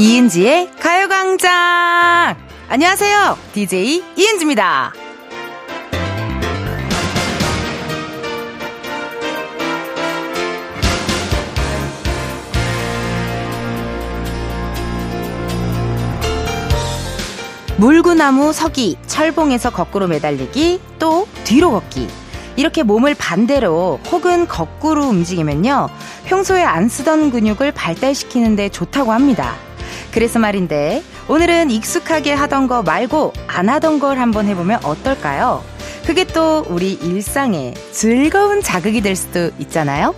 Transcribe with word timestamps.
이은지의 0.00 0.70
가요광장! 0.80 2.34
안녕하세요. 2.70 3.36
DJ 3.52 4.02
이은지입니다. 4.16 4.94
물구나무 17.76 18.54
서기, 18.54 18.96
철봉에서 19.06 19.68
거꾸로 19.68 20.08
매달리기, 20.08 20.80
또 20.98 21.28
뒤로 21.44 21.72
걷기. 21.72 22.08
이렇게 22.56 22.82
몸을 22.82 23.14
반대로 23.16 24.00
혹은 24.10 24.48
거꾸로 24.48 25.08
움직이면요. 25.08 25.90
평소에 26.24 26.62
안 26.62 26.88
쓰던 26.88 27.32
근육을 27.32 27.72
발달시키는데 27.72 28.70
좋다고 28.70 29.12
합니다. 29.12 29.56
그래서 30.12 30.38
말인데, 30.38 31.02
오늘은 31.28 31.70
익숙하게 31.70 32.32
하던 32.32 32.66
거 32.66 32.82
말고 32.82 33.32
안 33.46 33.68
하던 33.68 33.98
걸 33.98 34.18
한번 34.18 34.46
해보면 34.46 34.84
어떨까요? 34.84 35.62
그게 36.04 36.24
또 36.24 36.64
우리 36.68 36.94
일상에 36.94 37.74
즐거운 37.92 38.62
자극이 38.62 39.00
될 39.00 39.14
수도 39.14 39.50
있잖아요? 39.58 40.14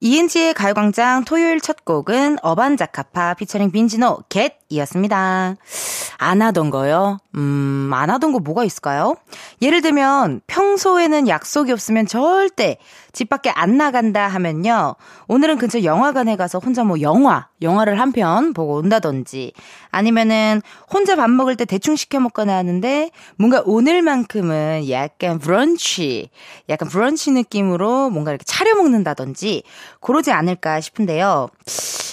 이은지의 0.00 0.54
가요광장 0.54 1.24
토요일 1.24 1.60
첫 1.60 1.84
곡은 1.84 2.38
어반자카파 2.40 3.34
피처링 3.34 3.72
빈지노 3.72 4.20
겟이었습니다. 4.28 5.56
안 6.18 6.42
하던 6.42 6.70
거요? 6.70 7.18
음, 7.34 7.90
안 7.92 8.08
하던 8.10 8.32
거 8.32 8.38
뭐가 8.38 8.64
있을까요? 8.64 9.16
예를 9.60 9.82
들면 9.82 10.42
평소에는 10.46 11.26
약속이 11.26 11.72
없으면 11.72 12.06
절대 12.06 12.78
집 13.18 13.28
밖에 13.28 13.50
안 13.50 13.76
나간다 13.76 14.28
하면요. 14.28 14.94
오늘은 15.26 15.58
근처 15.58 15.82
영화관에 15.82 16.36
가서 16.36 16.60
혼자 16.60 16.84
뭐 16.84 17.00
영화, 17.00 17.48
영화를 17.62 17.98
한 17.98 18.12
편 18.12 18.52
보고 18.54 18.74
온다든지 18.76 19.54
아니면은 19.90 20.62
혼자 20.88 21.16
밥 21.16 21.28
먹을 21.28 21.56
때 21.56 21.64
대충 21.64 21.96
시켜 21.96 22.20
먹거나 22.20 22.56
하는데 22.56 23.10
뭔가 23.36 23.60
오늘만큼은 23.66 24.88
약간 24.88 25.40
브런치, 25.40 26.30
약간 26.68 26.88
브런치 26.88 27.32
느낌으로 27.32 28.10
뭔가 28.10 28.30
이렇게 28.30 28.44
차려 28.44 28.76
먹는다든지 28.76 29.64
그러지 30.00 30.30
않을까 30.30 30.80
싶은데요. 30.80 31.48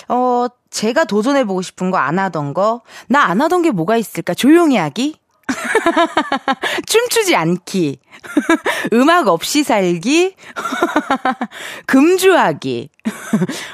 어, 0.10 0.48
제가 0.72 1.04
도전해보고 1.04 1.62
싶은 1.62 1.92
거 1.92 1.98
안 1.98 2.18
하던 2.18 2.56
거, 2.56 2.82
나 3.08 3.26
안 3.30 3.42
하던 3.42 3.62
게 3.62 3.70
뭐가 3.70 3.96
있을까? 3.98 4.34
조용히 4.34 4.78
하기? 4.78 5.20
춤추지 6.88 7.36
않기. 7.36 8.00
음악 8.94 9.28
없이 9.28 9.64
살기. 9.64 10.36
금주하기. 11.88 12.90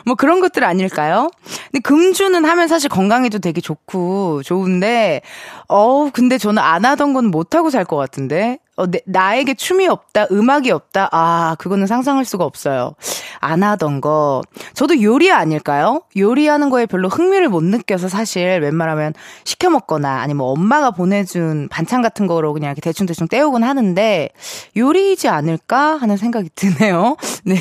뭐 0.06 0.16
그런 0.16 0.40
것들 0.40 0.64
아닐까요? 0.64 1.30
근데 1.72 1.80
금주는 1.82 2.44
하면 2.46 2.68
사실 2.68 2.90
건강에도 2.90 3.40
되게 3.40 3.62
좋고 3.62 4.44
좋은데, 4.44 5.22
어우, 5.68 6.12
근데 6.12 6.38
저는 6.38 6.62
안 6.62 6.86
하던 6.86 7.14
건 7.14 7.26
못하고 7.28 7.70
살 7.70 7.86
것 7.86 7.98
같은데? 7.98 8.60
어, 8.82 8.88
내, 8.88 9.00
나에게 9.06 9.54
춤이 9.54 9.88
없다, 9.88 10.26
음악이 10.32 10.72
없다, 10.72 11.10
아, 11.12 11.56
그거는 11.60 11.86
상상할 11.86 12.26
수가 12.26 12.46
없어요. 12.46 12.96
안 13.40 13.62
하던 13.62 14.02
거. 14.02 14.42
저도 14.74 15.04
요리 15.04 15.32
아닐까요? 15.32 16.02
요리하는 16.18 16.72
거에 16.72 16.88
별로 16.88 17.08
흥미를 17.08 17.48
못 17.48 17.64
느껴서 17.64 18.10
사실 18.10 18.60
웬만하면 18.60 19.14
시켜 19.44 19.70
먹거나 19.70 20.22
아니면 20.22 20.38
뭐 20.38 20.48
엄마가 20.52 20.92
보내준 20.92 21.68
반찬 21.70 22.02
같은 22.02 22.26
거로 22.26 22.54
그냥 22.54 22.70
이렇게 22.70 22.82
대충대충 22.82 23.28
때우곤 23.28 23.64
하는데 23.64 24.30
요리이지 24.76 25.28
않을까 25.28 25.98
하는 25.98 26.18
생각이 26.18 26.50
드네요. 26.56 27.18
네. 27.46 27.58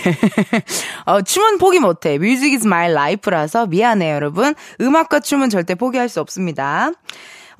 어, 1.04 1.20
춤은 1.20 1.58
포기 1.58 1.80
못해. 1.80 2.14
Music 2.14 2.54
is 2.54 2.66
my 2.66 2.90
life라서 2.90 3.66
미안해요, 3.66 4.14
여러분. 4.14 4.54
음악과 4.80 5.20
춤은 5.20 5.50
절대 5.50 5.74
포기할 5.74 6.08
수 6.08 6.20
없습니다. 6.20 6.92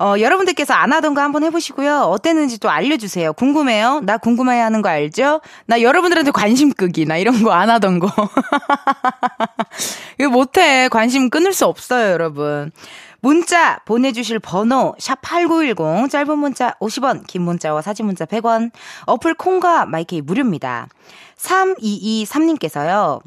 어, 0.01 0.19
여러분들께서 0.19 0.73
안 0.73 0.91
하던 0.93 1.13
거 1.13 1.21
한번 1.21 1.43
해보시고요. 1.43 1.99
어땠는지 1.99 2.59
또 2.59 2.71
알려주세요. 2.71 3.33
궁금해요? 3.33 4.01
나 4.03 4.17
궁금해 4.17 4.59
하는 4.59 4.81
거 4.81 4.89
알죠? 4.89 5.41
나 5.67 5.79
여러분들한테 5.81 6.31
관심 6.31 6.73
끄기, 6.73 7.05
나 7.05 7.17
이런 7.17 7.43
거 7.43 7.51
안 7.51 7.69
하던 7.69 7.99
거. 7.99 8.09
이거 10.19 10.29
못해. 10.29 10.87
관심 10.89 11.29
끊을 11.29 11.53
수 11.53 11.65
없어요, 11.67 12.11
여러분. 12.13 12.71
문자 13.19 13.77
보내주실 13.85 14.39
번호 14.39 14.95
샵8910 14.99 16.09
짧은 16.09 16.39
문자 16.39 16.71
50원 16.79 17.27
긴 17.27 17.43
문자와 17.43 17.83
사진 17.83 18.07
문자 18.07 18.25
100원 18.25 18.71
어플 19.05 19.35
콩과 19.35 19.85
마이케이 19.85 20.21
무료입니다. 20.21 20.87
3223님께서요. 21.37 23.21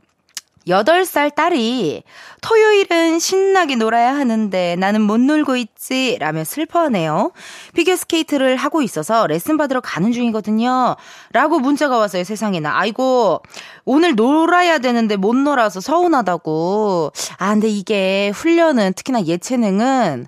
8살 0.66 1.34
딸이 1.34 2.02
토요일은 2.40 3.18
신나게 3.18 3.76
놀아야 3.76 4.14
하는데 4.14 4.76
나는 4.76 5.02
못 5.02 5.20
놀고 5.20 5.56
있지 5.56 6.16
라며 6.20 6.44
슬퍼하네요. 6.44 7.32
피겨스케이트를 7.74 8.56
하고 8.56 8.82
있어서 8.82 9.26
레슨 9.26 9.56
받으러 9.56 9.80
가는 9.80 10.12
중이거든요. 10.12 10.96
라고 11.32 11.58
문자가 11.58 11.98
왔어요 11.98 12.24
세상에나. 12.24 12.78
아이고 12.78 13.42
오늘 13.84 14.14
놀아야 14.14 14.78
되는데 14.78 15.16
못 15.16 15.36
놀아서 15.36 15.80
서운하다고. 15.80 17.12
아 17.38 17.50
근데 17.50 17.68
이게 17.68 18.30
훈련은 18.34 18.94
특히나 18.94 19.24
예체능은 19.24 20.26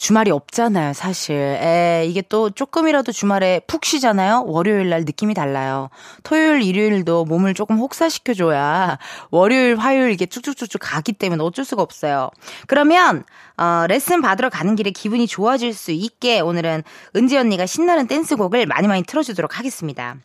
주말이 0.00 0.30
없잖아요, 0.30 0.94
사실. 0.94 1.34
에, 1.34 2.06
이게 2.08 2.22
또 2.22 2.48
조금이라도 2.48 3.12
주말에 3.12 3.60
푹 3.66 3.84
쉬잖아요? 3.84 4.44
월요일 4.46 4.88
날 4.88 5.02
느낌이 5.04 5.34
달라요. 5.34 5.90
토요일, 6.22 6.62
일요일도 6.62 7.26
몸을 7.26 7.52
조금 7.52 7.76
혹사시켜줘야 7.76 8.98
월요일, 9.30 9.76
화요일 9.76 10.12
이게 10.12 10.24
쭉쭉쭉쭉 10.24 10.80
가기 10.82 11.12
때문에 11.12 11.44
어쩔 11.44 11.66
수가 11.66 11.82
없어요. 11.82 12.30
그러면, 12.66 13.24
어, 13.58 13.84
레슨 13.88 14.22
받으러 14.22 14.48
가는 14.48 14.74
길에 14.74 14.90
기분이 14.90 15.26
좋아질 15.26 15.74
수 15.74 15.90
있게 15.90 16.40
오늘은 16.40 16.82
은지 17.14 17.36
언니가 17.36 17.66
신나는 17.66 18.06
댄스곡을 18.06 18.64
많이 18.64 18.88
많이 18.88 19.02
틀어주도록 19.02 19.58
하겠습니다. 19.58 20.16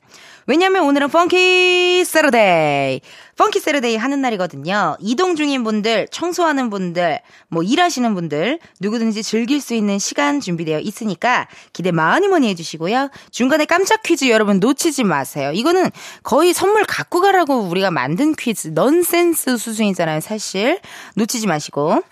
왜냐면 0.48 0.84
오늘은 0.84 1.10
Funky 1.10 2.04
Saturday. 2.06 3.02
Funky 3.38 3.60
Saturday 3.60 3.96
하는 3.96 4.22
날이거든요. 4.22 4.96
이동 5.00 5.36
중인 5.36 5.64
분들, 5.64 6.08
청소하는 6.12 6.70
분들, 6.70 7.20
뭐 7.50 7.64
일하시는 7.64 8.14
분들, 8.14 8.60
누구든지 8.80 9.24
즐길 9.24 9.60
수 9.60 9.74
있는 9.74 9.98
시간 10.00 10.40
준비되어 10.40 10.80
있으니까 10.80 11.48
기대 11.74 11.92
많이 11.92 12.28
많이 12.28 12.48
해주시고요. 12.50 13.10
중간에 13.32 13.66
깜짝 13.66 14.04
퀴즈 14.04 14.26
여러분 14.30 14.60
놓치지 14.60 15.04
마세요. 15.04 15.52
이거는 15.54 15.90
거의 16.24 16.54
선물 16.54 16.86
갖고 16.86 17.22
가라고 17.22 17.62
우리가 17.62 17.90
만든 17.92 18.36
퀴즈, 18.36 18.70
넌센스 18.70 19.58
수준이잖아요, 19.58 20.22
사실. 20.22 20.80
놓치지 21.16 21.48
마시고. 21.48 22.04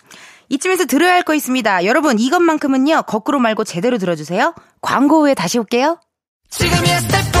이쯤에서 0.50 0.84
들어야 0.84 1.14
할 1.14 1.22
거 1.22 1.34
있습니다. 1.34 1.84
여러분, 1.86 2.18
이것만큼은요, 2.18 3.04
거꾸로 3.06 3.38
말고 3.38 3.64
제대로 3.64 3.96
들어주세요. 3.96 4.54
광고 4.82 5.22
후에 5.22 5.32
다시 5.34 5.58
올게요. 5.58 5.98
지금이야 6.50 7.00
스텝 7.00 7.14
1, 7.14 7.22
스텝 7.22 7.30
2, 7.30 7.32
숨 7.32 7.33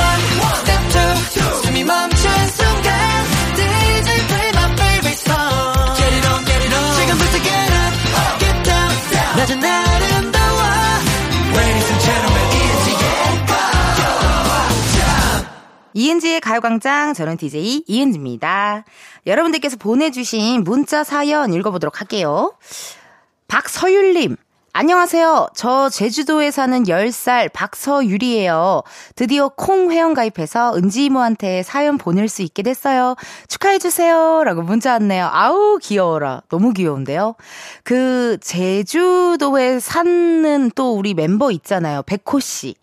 이은지의 15.96 16.40
가요광장 16.40 17.14
저는 17.14 17.36
DJ 17.36 17.84
이은지입니다. 17.86 18.84
여러분들께서 19.26 19.76
보내주신 19.76 20.64
문자 20.64 21.04
사연 21.04 21.52
읽어보도록 21.54 22.00
할게요. 22.00 22.52
박서율님 23.48 24.36
안녕하세요. 24.76 25.50
저 25.54 25.88
제주도에 25.88 26.50
사는 26.50 26.82
10살 26.82 27.52
박서유리예요. 27.52 28.82
드디어 29.14 29.48
콩 29.48 29.92
회원가입해서 29.92 30.74
은지 30.74 31.04
이모한테 31.04 31.62
사연 31.62 31.96
보낼 31.96 32.26
수 32.26 32.42
있게 32.42 32.64
됐어요. 32.64 33.14
축하해주세요. 33.46 34.42
라고 34.42 34.62
문자 34.62 34.94
왔네요. 34.94 35.30
아우, 35.32 35.78
귀여워라. 35.80 36.42
너무 36.48 36.72
귀여운데요. 36.72 37.36
그, 37.84 38.36
제주도에 38.40 39.78
사는 39.78 40.72
또 40.74 40.96
우리 40.96 41.14
멤버 41.14 41.52
있잖아요. 41.52 42.02
백호씨. 42.02 42.74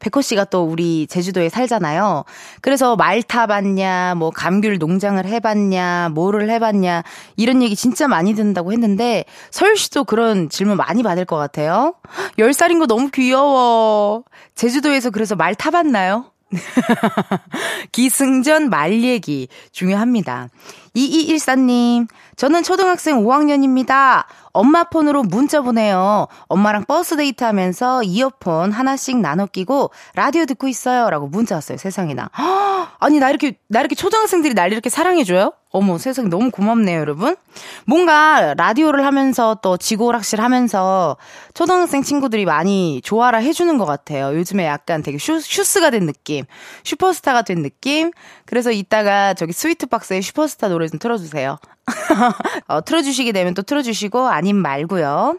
백호 0.00 0.22
씨가 0.22 0.44
또 0.44 0.64
우리 0.64 1.06
제주도에 1.06 1.48
살잖아요. 1.48 2.24
그래서 2.60 2.96
말 2.96 3.22
타봤냐, 3.22 4.14
뭐 4.16 4.30
감귤 4.30 4.78
농장을 4.78 5.24
해봤냐, 5.24 6.10
뭐를 6.14 6.50
해봤냐, 6.50 7.02
이런 7.36 7.62
얘기 7.62 7.76
진짜 7.76 8.08
많이 8.08 8.34
듣는다고 8.34 8.72
했는데, 8.72 9.24
서율 9.50 9.76
씨도 9.76 10.04
그런 10.04 10.48
질문 10.48 10.76
많이 10.76 11.02
받을 11.02 11.24
것 11.24 11.36
같아요. 11.36 11.94
10살인 12.38 12.78
거 12.78 12.86
너무 12.86 13.10
귀여워. 13.10 14.24
제주도에서 14.54 15.10
그래서 15.10 15.36
말 15.36 15.54
타봤나요? 15.54 16.32
기승전 17.92 18.70
말 18.70 19.02
얘기 19.02 19.48
중요합니다. 19.72 20.48
2214님, 20.98 22.08
저는 22.36 22.62
초등학생 22.62 23.24
5학년입니다. 23.24 24.24
엄마 24.52 24.84
폰으로 24.84 25.22
문자 25.22 25.60
보내요. 25.60 26.26
엄마랑 26.48 26.84
버스 26.86 27.16
데이트 27.16 27.44
하면서 27.44 28.02
이어폰 28.02 28.72
하나씩 28.72 29.18
나눠 29.18 29.46
끼고 29.46 29.90
라디오 30.14 30.46
듣고 30.46 30.66
있어요. 30.66 31.10
라고 31.10 31.28
문자 31.28 31.54
왔어요. 31.54 31.78
세상에나. 31.78 32.30
아니, 32.98 33.20
나 33.20 33.30
이렇게, 33.30 33.58
나 33.68 33.80
이렇게 33.80 33.94
초등학생들이 33.94 34.54
날 34.54 34.72
이렇게 34.72 34.90
사랑해줘요? 34.90 35.52
어머, 35.70 35.98
세상에 35.98 36.28
너무 36.28 36.50
고맙네요, 36.50 36.98
여러분. 36.98 37.36
뭔가 37.86 38.54
라디오를 38.54 39.04
하면서 39.04 39.58
또 39.62 39.76
지고락실 39.76 40.40
하면서 40.40 41.18
초등학생 41.52 42.02
친구들이 42.02 42.46
많이 42.46 43.02
좋아라 43.04 43.38
해주는 43.38 43.76
것 43.76 43.84
같아요. 43.84 44.34
요즘에 44.34 44.64
약간 44.66 45.02
되게 45.02 45.18
슈, 45.18 45.38
슈스가 45.38 45.90
된 45.90 46.06
느낌, 46.06 46.46
슈퍼스타가 46.84 47.42
된 47.42 47.62
느낌. 47.62 48.12
그래서 48.46 48.70
이따가 48.72 49.34
저기 49.34 49.52
스위트박스에 49.52 50.22
슈퍼스타 50.22 50.68
노래 50.68 50.87
좀 50.88 50.98
틀어주세요. 50.98 51.58
어, 52.68 52.80
틀어주시게 52.84 53.32
되면 53.32 53.54
또 53.54 53.62
틀어주시고, 53.62 54.28
아님 54.28 54.56
말고요. 54.56 55.38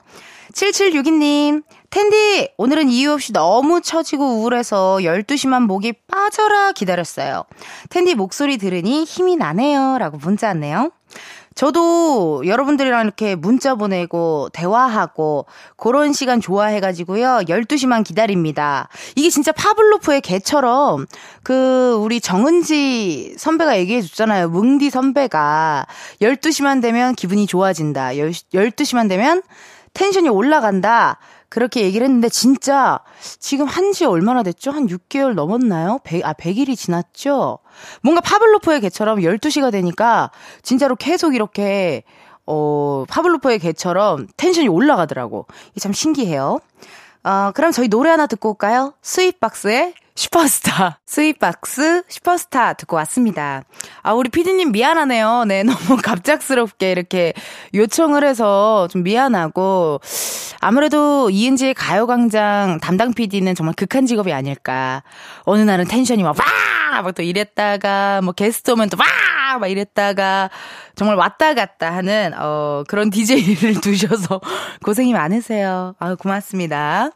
7762님, 0.54 1.64
텐디, 1.90 2.50
오늘은 2.58 2.90
이유 2.90 3.14
없이 3.14 3.34
너무 3.34 3.82
처지고 3.82 4.40
우울해서 4.40 4.98
12시만 5.02 5.66
목이 5.66 5.94
빠져라 6.10 6.72
기다렸어요. 6.72 7.44
텐디 7.90 8.16
목소리 8.16 8.58
들으니 8.58 9.04
힘이 9.04 9.36
나네요. 9.36 9.98
라고 10.00 10.18
문자 10.18 10.48
왔네요. 10.48 10.92
저도 11.56 12.44
여러분들이랑 12.46 13.04
이렇게 13.04 13.36
문자 13.36 13.76
보내고 13.76 14.50
대화하고 14.54 15.46
그런 15.76 16.14
시간 16.14 16.40
좋아해가지고요. 16.40 17.42
12시만 17.48 18.04
기다립니다. 18.04 18.88
이게 19.16 19.30
진짜 19.30 19.52
파블로프의 19.52 20.22
개처럼 20.22 21.06
그 21.44 21.98
우리 22.00 22.22
정은지 22.22 23.36
선배가 23.38 23.78
얘기해 23.80 24.02
줬잖아요. 24.02 24.50
뭉디 24.50 24.90
선배가 24.90 25.86
12시만 26.22 26.82
되면 26.82 27.16
기분이 27.16 27.46
좋아진다. 27.46 28.12
12시만 28.12 29.10
되면 29.10 29.42
텐션이 29.94 30.30
올라간다. 30.30 31.18
그렇게 31.50 31.82
얘기를 31.82 32.06
했는데 32.06 32.30
진짜 32.30 33.00
지금 33.40 33.66
한 33.66 33.92
지 33.92 34.06
얼마나 34.06 34.44
됐죠? 34.44 34.70
한 34.72 34.86
6개월 34.88 35.34
넘었나요? 35.34 36.00
100, 36.04 36.24
아, 36.26 36.34
100일이 36.34 36.78
지났죠? 36.78 37.58
뭔가 38.04 38.22
파블로프의 38.22 38.82
개처럼 38.82 39.20
12시가 39.20 39.72
되니까 39.72 40.30
진짜로 40.62 40.96
계속 40.96 41.34
이렇게 41.34 42.04
어, 42.46 43.04
파블로프의 43.10 43.60
개처럼 43.60 44.28
텐션이 44.38 44.68
올라가더라고. 44.68 45.48
이게 45.72 45.80
참 45.80 45.92
신기해요. 45.94 46.60
어, 47.24 47.52
그럼 47.54 47.72
저희 47.72 47.88
노래 47.88 48.10
하나 48.12 48.28
듣고 48.28 48.50
올까요? 48.50 48.94
스윗박스의 49.02 49.94
슈퍼스타. 50.20 51.00
스윗박스 51.06 52.04
슈퍼스타 52.10 52.74
듣고 52.74 52.98
왔습니다. 52.98 53.64
아, 54.04 54.12
우리 54.12 54.30
피디님 54.30 54.74
미안하네요. 54.74 55.46
네, 55.48 55.64
너무 55.64 55.98
갑작스럽게 56.04 56.92
이렇게 56.92 57.34
요청을 57.74 58.26
해서 58.26 58.90
좀 58.92 59.04
미안하고, 59.04 60.02
아무래도 60.60 61.30
이은지의 61.30 61.74
가요광장 61.74 62.80
담당 62.82 63.14
PD는 63.14 63.56
정말 63.56 63.74
극한 63.76 64.06
직업이 64.06 64.34
아닐까. 64.34 65.04
어느 65.44 65.62
날은 65.62 65.86
텐션이 65.86 66.22
막, 66.24 66.36
와! 66.38 67.02
막또 67.02 67.24
이랬다가, 67.24 68.20
뭐 68.22 68.34
게스트 68.34 68.72
오면 68.72 68.90
또, 68.90 68.98
와! 69.00 69.58
막 69.58 69.68
이랬다가, 69.68 70.50
정말 70.96 71.16
왔다 71.16 71.54
갔다 71.54 71.96
하는, 71.96 72.34
어, 72.38 72.84
그런 72.90 73.08
DJ를 73.10 73.80
두셔서 73.80 74.42
고생이 74.84 75.14
많으세요. 75.14 75.96
아 75.98 76.16
고맙습니다. 76.16 77.12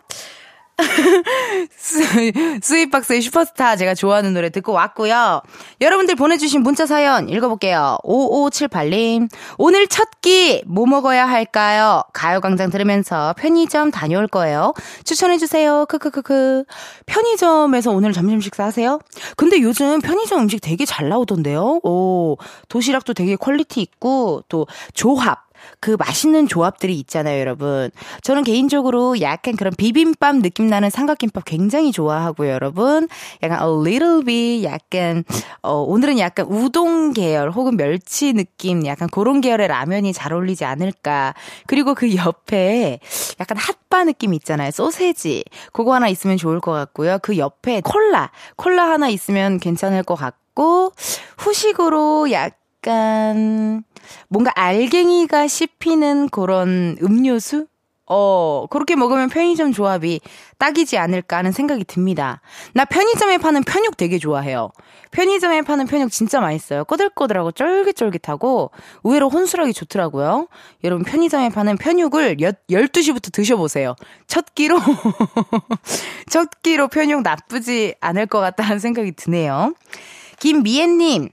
스윗박스의 2.62 3.22
슈퍼스타 3.22 3.76
제가 3.76 3.94
좋아하는 3.94 4.34
노래 4.34 4.50
듣고 4.50 4.72
왔고요. 4.72 5.42
여러분들 5.82 6.16
보내주신 6.16 6.62
문자 6.64 6.86
사연 6.86 7.30
읽어볼게요. 7.30 7.98
5578님 8.04 9.30
오늘 9.58 9.88
첫 9.88 10.10
끼 10.24 10.64
뭐 10.66 10.86
먹어야 10.86 11.28
할까요? 11.28 12.02
가요광장 12.14 12.70
들으면서 12.70 13.36
편의점 13.38 13.92
다녀올 13.92 14.28
거예요. 14.28 14.74
추천해주세요. 15.04 15.86
크크크크 15.88 16.64
편의점에서 17.06 17.92
오늘 17.92 18.14
점심 18.14 18.40
식사하세요? 18.40 19.00
근데 19.36 19.62
요즘 19.62 20.00
편의점 20.00 20.40
음식 20.40 20.60
되게 20.62 20.86
잘 20.86 21.10
나오던데요. 21.10 21.82
오 21.84 22.38
도시락도 22.70 23.14
되게 23.14 23.36
quality 23.36 23.82
있고 23.82 24.44
또 24.48 24.66
조합 24.94 25.44
그 25.80 25.96
맛있는 26.00 26.48
조합들이 26.48 26.98
있잖아요, 27.00 27.40
여러분. 27.40 27.90
저는 28.22 28.44
개인적으로 28.44 29.20
약간 29.22 29.56
그런 29.56 29.74
비빔밥 29.76 30.38
느낌 30.38 30.68
나는 30.68 30.90
삼각김밥 30.90 31.46
굉장히 31.46 31.92
좋아하고요, 31.92 32.50
여러분. 32.50 33.08
약간 33.42 33.60
a 33.62 33.74
little 33.74 34.24
bit 34.24 34.64
약간 34.64 35.24
어 35.62 35.76
오늘은 35.82 36.20
약간 36.20 36.46
우동 36.50 37.14
계열 37.14 37.52
혹은 37.52 37.78
멸치 37.78 38.34
느낌 38.34 38.86
약간 38.86 39.10
그런 39.10 39.42
계열의 39.42 39.68
라면이 39.68 40.14
잘 40.14 40.34
어울리지 40.34 40.66
않을까. 40.66 41.34
그리고 41.68 41.94
그 41.94 42.16
옆에 42.16 43.00
약간 43.40 43.58
핫바 43.58 44.06
느낌 44.06 44.34
있잖아요. 44.34 44.72
소세지. 44.72 45.44
그거 45.72 45.94
하나 45.94 46.08
있으면 46.08 46.38
좋을 46.38 46.60
것 46.60 46.72
같고요. 46.72 47.20
그 47.22 47.38
옆에 47.38 47.82
콜라. 47.82 48.32
콜라 48.56 48.90
하나 48.90 49.10
있으면 49.10 49.60
괜찮을 49.60 50.04
것 50.04 50.16
같고 50.16 50.92
후식으로 51.38 52.32
약 52.32 52.63
간 52.84 53.84
뭔가 54.28 54.52
알갱이가 54.56 55.48
씹히는 55.48 56.30
그런 56.30 56.98
음료수? 57.02 57.66
어, 58.06 58.68
그렇게 58.70 58.96
먹으면 58.96 59.30
편의점 59.30 59.72
조합이 59.72 60.20
딱이지 60.58 60.98
않을까 60.98 61.38
하는 61.38 61.52
생각이 61.52 61.86
듭니다. 61.86 62.42
나 62.74 62.86
편의점에 62.86 63.38
파는 63.38 63.64
편육 63.64 63.96
되게 63.98 64.20
좋아해요. 64.20 64.72
편의점에 65.12 65.62
파는 65.62 65.88
편육 65.88 66.12
진짜 66.12 66.42
맛있어요. 66.42 66.84
꼬들꼬들하고 66.84 67.54
쫄깃쫄깃하고 67.54 68.72
의외로 69.06 69.30
혼술하기 69.30 69.74
좋더라고요. 69.74 70.48
여러분 70.84 71.06
편의점에 71.06 71.50
파는 71.50 71.78
편육을 71.78 72.38
12시부터 72.38 73.32
드셔보세요. 73.32 73.96
첫 74.28 74.54
끼로, 74.54 74.80
첫 76.30 76.50
끼로 76.62 76.90
편육 76.90 77.22
나쁘지 77.22 77.96
않을 78.02 78.26
것 78.26 78.40
같다는 78.42 78.80
생각이 78.80 79.14
드네요. 79.14 79.74
김미애님, 80.40 81.30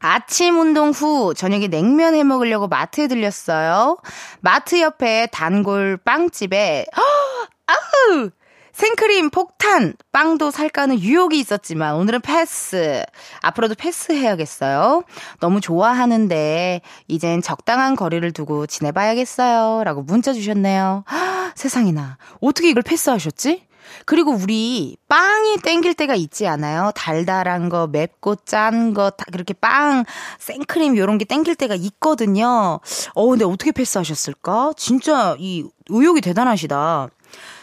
아침 0.00 0.58
운동 0.58 0.90
후 0.90 1.34
저녁에 1.34 1.68
냉면 1.68 2.14
해 2.14 2.22
먹으려고 2.24 2.68
마트에 2.68 3.08
들렸어요. 3.08 3.98
마트 4.40 4.80
옆에 4.80 5.28
단골 5.32 5.96
빵집에 6.04 6.86
아우 7.66 8.30
생크림 8.72 9.30
폭탄 9.30 9.94
빵도 10.12 10.52
살까 10.52 10.82
하는 10.82 11.00
유혹이 11.00 11.36
있었지만 11.40 11.96
오늘은 11.96 12.20
패스. 12.20 13.02
앞으로도 13.42 13.74
패스해야겠어요. 13.74 15.02
너무 15.40 15.60
좋아하는데 15.60 16.80
이젠 17.08 17.42
적당한 17.42 17.96
거리를 17.96 18.30
두고 18.32 18.68
지내봐야겠어요. 18.68 19.82
라고 19.82 20.02
문자 20.02 20.32
주셨네요. 20.32 21.04
세상에나 21.56 22.18
어떻게 22.40 22.70
이걸 22.70 22.84
패스하셨지? 22.84 23.67
그리고 24.04 24.32
우리 24.32 24.96
빵이 25.08 25.58
땡길 25.58 25.94
때가 25.94 26.14
있지 26.14 26.46
않아요? 26.46 26.92
달달한 26.94 27.68
거, 27.68 27.86
맵고 27.86 28.36
짠 28.44 28.94
거, 28.94 29.10
다 29.10 29.24
그렇게 29.32 29.54
빵, 29.54 30.04
생크림 30.38 30.96
요런 30.96 31.18
게 31.18 31.24
땡길 31.24 31.54
때가 31.56 31.74
있거든요. 31.74 32.80
어, 33.14 33.26
근데 33.28 33.44
어떻게 33.44 33.72
패스하셨을까? 33.72 34.72
진짜 34.76 35.36
이 35.38 35.64
의욕이 35.88 36.20
대단하시다. 36.20 37.08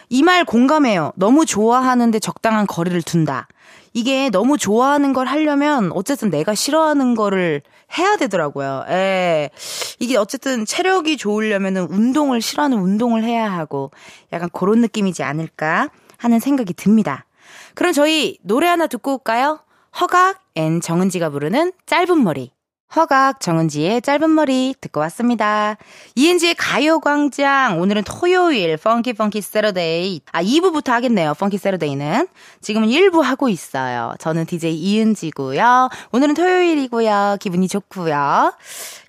이 0.09 0.21
말 0.23 0.45
공감해요. 0.45 1.13
너무 1.15 1.45
좋아하는데 1.45 2.19
적당한 2.19 2.67
거리를 2.67 3.01
둔다. 3.01 3.47
이게 3.93 4.29
너무 4.29 4.57
좋아하는 4.57 5.13
걸 5.13 5.25
하려면 5.25 5.91
어쨌든 5.93 6.29
내가 6.29 6.53
싫어하는 6.53 7.15
거를 7.15 7.61
해야 7.97 8.17
되더라고요. 8.17 8.83
예. 8.89 9.49
이게 9.99 10.17
어쨌든 10.17 10.65
체력이 10.65 11.15
좋으려면은 11.17 11.83
운동을 11.89 12.41
싫어하는 12.41 12.77
운동을 12.77 13.23
해야 13.23 13.49
하고 13.51 13.91
약간 14.33 14.49
그런 14.51 14.81
느낌이지 14.81 15.23
않을까 15.23 15.89
하는 16.25 16.39
생각이 16.39 16.73
듭니다. 16.73 17.25
그럼 17.75 17.93
저희 17.93 18.39
노래 18.41 18.67
하나 18.67 18.87
듣고 18.87 19.13
올까요? 19.13 19.59
허각 20.01 20.41
and 20.55 20.81
정은지가 20.81 21.29
부르는 21.29 21.71
짧은 21.85 22.23
머리. 22.23 22.51
허각 22.93 23.41
정은지의 23.41 24.01
짧은 24.01 24.29
머리 24.29 24.73
듣고 24.79 24.99
왔습니다. 25.01 25.75
이은지의 26.15 26.55
가요광장 26.55 27.81
오늘은 27.81 28.03
토요일 28.03 28.77
Funky 28.77 29.13
Funky 29.13 29.41
Saturday 29.41 30.21
아 30.31 30.41
2부부터 30.41 30.89
하겠네요. 30.89 31.33
Funky 31.33 31.57
Saturday는 31.57 32.27
지금은 32.61 32.87
1부 32.87 33.21
하고 33.21 33.49
있어요. 33.49 34.13
저는 34.19 34.45
DJ 34.45 34.75
이은지고요. 34.75 35.89
오늘은 36.11 36.35
토요일이고요. 36.35 37.37
기분이 37.41 37.67
좋고요. 37.67 38.53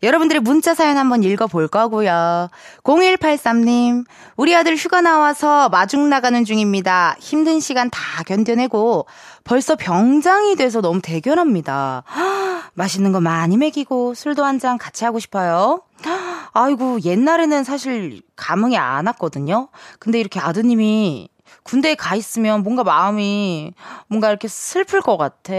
여러분들의 0.02 0.42
문자 0.42 0.74
사연 0.74 0.96
한번 0.96 1.22
읽어볼 1.22 1.68
거고요. 1.68 2.48
0183님, 2.82 4.04
우리 4.36 4.54
아들 4.54 4.76
휴가 4.76 5.00
나와서 5.00 5.68
마중 5.68 6.08
나가는 6.08 6.44
중입니다. 6.44 7.16
힘든 7.20 7.60
시간 7.60 7.90
다 7.90 8.22
견뎌내고 8.24 9.06
벌써 9.46 9.76
병장이 9.76 10.56
돼서 10.56 10.80
너무 10.80 11.00
대견합니다. 11.00 12.02
맛있는 12.74 13.12
거 13.12 13.20
많이 13.20 13.56
먹이고 13.56 14.14
술도 14.14 14.44
한 14.44 14.58
잔 14.58 14.76
같이 14.78 15.04
하고 15.04 15.18
싶어요. 15.18 15.82
아이고, 16.52 17.00
옛날에는 17.04 17.62
사실 17.64 18.22
감흥이 18.34 18.76
안 18.78 19.06
왔거든요. 19.06 19.68
근데 19.98 20.18
이렇게 20.18 20.40
아드님이 20.40 21.28
군대에 21.62 21.94
가 21.94 22.16
있으면 22.16 22.62
뭔가 22.62 22.82
마음이 22.84 23.72
뭔가 24.08 24.28
이렇게 24.30 24.48
슬플 24.48 25.00
것 25.02 25.16
같아. 25.16 25.52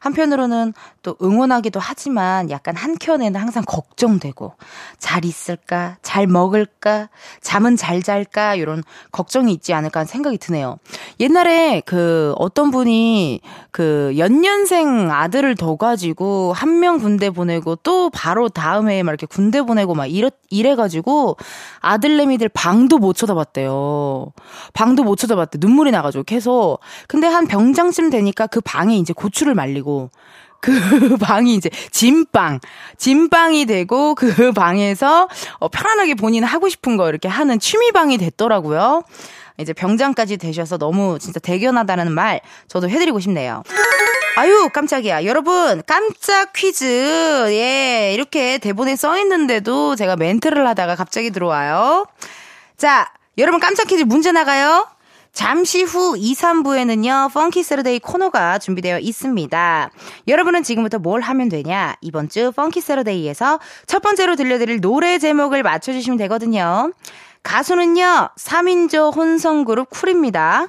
한편으로는 0.00 0.74
또 1.04 1.16
응원하기도 1.22 1.78
하지만 1.78 2.50
약간 2.50 2.74
한켠에는 2.74 3.40
항상 3.40 3.62
걱정되고 3.64 4.54
잘 4.98 5.24
있을까, 5.24 5.98
잘 6.02 6.26
먹을까, 6.26 7.08
잠은 7.40 7.76
잘 7.76 8.02
잘까 8.02 8.56
이런 8.56 8.82
걱정이 9.12 9.52
있지 9.52 9.72
않을까 9.72 10.00
하는 10.00 10.06
생각이 10.08 10.38
드네요. 10.38 10.78
옛날에 11.20 11.82
그 11.86 12.34
어떤 12.38 12.72
분이 12.72 13.40
그 13.70 14.14
연년생 14.18 15.10
아들을 15.12 15.54
둬 15.56 15.76
가지고 15.76 16.52
한 16.54 16.74
명 16.74 16.98
군대 16.98 17.30
보내고 17.30 17.76
또 17.76 18.10
바로 18.10 18.48
다음에 18.48 19.02
막 19.02 19.12
이렇게 19.12 19.26
군대 19.26 19.62
보내고 19.62 19.94
막 19.94 20.06
이래 20.06 20.30
이래 20.50 20.74
가지고 20.74 21.36
아들내미들 21.80 22.48
방도 22.50 22.98
못 22.98 23.14
쳐다봤대요. 23.14 24.32
방도 24.72 25.04
못 25.04 25.16
쳐다봤대. 25.16 25.58
눈물이 25.60 25.90
나가지고 25.92 26.24
계속. 26.24 26.78
근데 27.06 27.26
한 27.26 27.46
병장쯤 27.46 28.10
되니까 28.10 28.46
그 28.46 28.60
방에 28.60 28.96
이제 28.96 29.12
고추를 29.12 29.54
말리고 29.54 30.10
그 30.64 31.18
방이 31.20 31.54
이제 31.54 31.68
진방, 31.90 32.58
진방이 32.96 33.66
되고 33.66 34.14
그 34.14 34.52
방에서 34.52 35.28
어, 35.58 35.68
편안하게 35.68 36.14
본인 36.14 36.42
하고 36.42 36.70
싶은 36.70 36.96
거 36.96 37.10
이렇게 37.10 37.28
하는 37.28 37.60
취미방이 37.60 38.16
됐더라고요. 38.16 39.02
이제 39.58 39.74
병장까지 39.74 40.38
되셔서 40.38 40.78
너무 40.78 41.18
진짜 41.20 41.38
대견하다는 41.38 42.10
말 42.12 42.40
저도 42.66 42.88
해드리고 42.88 43.20
싶네요. 43.20 43.62
아유, 44.36 44.68
깜짝이야. 44.72 45.24
여러분, 45.26 45.82
깜짝 45.86 46.52
퀴즈. 46.54 46.84
예, 47.50 48.12
이렇게 48.14 48.58
대본에 48.58 48.96
써 48.96 49.16
있는데도 49.20 49.94
제가 49.94 50.16
멘트를 50.16 50.66
하다가 50.66 50.96
갑자기 50.96 51.30
들어와요. 51.30 52.06
자, 52.76 53.12
여러분 53.38 53.60
깜짝 53.60 53.86
퀴즈 53.86 54.02
문제 54.02 54.32
나가요. 54.32 54.88
잠시 55.34 55.82
후 55.82 56.16
2, 56.16 56.32
3부에는요, 56.34 57.32
Funky 57.32 57.64
Saturday 57.64 57.98
코너가 57.98 58.58
준비되어 58.60 59.00
있습니다. 59.00 59.90
여러분은 60.28 60.62
지금부터 60.62 61.00
뭘 61.00 61.20
하면 61.22 61.48
되냐? 61.48 61.96
이번 62.00 62.28
주 62.28 62.52
Funky 62.52 62.80
Saturday에서 62.80 63.58
첫 63.86 64.00
번째로 64.00 64.36
들려드릴 64.36 64.80
노래 64.80 65.18
제목을 65.18 65.64
맞춰주시면 65.64 66.18
되거든요. 66.18 66.92
가수는요, 67.42 68.30
3인조 68.38 69.14
혼성그룹 69.14 69.90
쿨입니다. 69.90 70.68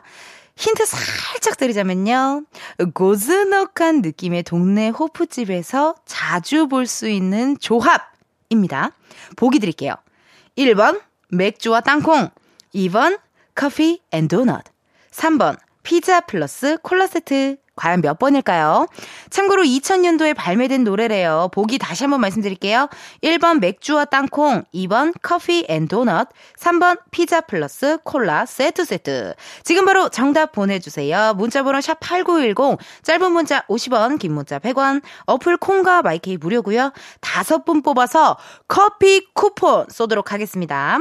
힌트 0.58 0.86
살짝 0.86 1.58
드리자면요. 1.58 2.44
고즈넉한 2.94 4.02
느낌의 4.02 4.44
동네 4.44 4.90
호프집에서 4.90 5.96
자주 6.06 6.68
볼 6.68 6.88
수 6.88 7.08
있는 7.08 7.58
조합입니다. 7.60 8.92
보기 9.36 9.60
드릴게요. 9.60 9.94
1번, 10.58 11.02
맥주와 11.30 11.82
땅콩. 11.82 12.30
2번, 12.74 13.20
커피 13.56 14.02
and 14.12 14.28
도넛. 14.28 14.66
3번 15.12 15.58
피자 15.82 16.20
플러스 16.20 16.78
콜라 16.82 17.08
세트. 17.08 17.58
과연 17.76 18.02
몇 18.02 18.18
번일까요? 18.20 18.88
참고로 19.30 19.64
2000년도에 19.64 20.36
발매된 20.36 20.84
노래래요. 20.84 21.50
보기 21.54 21.78
다시 21.78 22.04
한번 22.04 22.22
말씀드릴게요. 22.22 22.90
1번 23.24 23.60
맥주와 23.60 24.06
땅콩, 24.06 24.64
2번 24.74 25.14
커피 25.22 25.66
and 25.68 25.88
도넛, 25.88 26.30
3번 26.60 27.00
피자 27.12 27.42
플러스 27.42 27.98
콜라 28.04 28.46
세트 28.46 28.86
세트. 28.86 29.36
지금 29.64 29.86
바로 29.86 30.10
정답 30.10 30.52
보내주세요. 30.52 31.34
문자번호 31.36 31.82
샵 31.82 32.00
8910, 32.00 32.78
짧은 33.04 33.32
문자 33.32 33.62
50원, 33.68 34.20
긴 34.20 34.34
문자 34.34 34.60
100원, 34.60 35.02
어플 35.26 35.58
콩과 35.58 36.02
마이케이 36.02 36.38
무료고요. 36.38 36.92
다섯 37.20 37.66
분 37.66 37.82
뽑아서 37.82 38.38
커피 38.68 39.28
쿠폰 39.34 39.88
쏘도록 39.90 40.32
하겠습니다. 40.32 41.00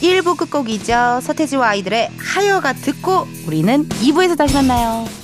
1부 0.00 0.36
끝곡이죠. 0.36 1.20
서태지와 1.22 1.68
아이들의 1.68 2.10
하여가 2.18 2.72
듣고 2.72 3.26
우리는 3.46 3.88
2부에서 3.88 4.36
다시 4.36 4.54
만나요. 4.54 5.23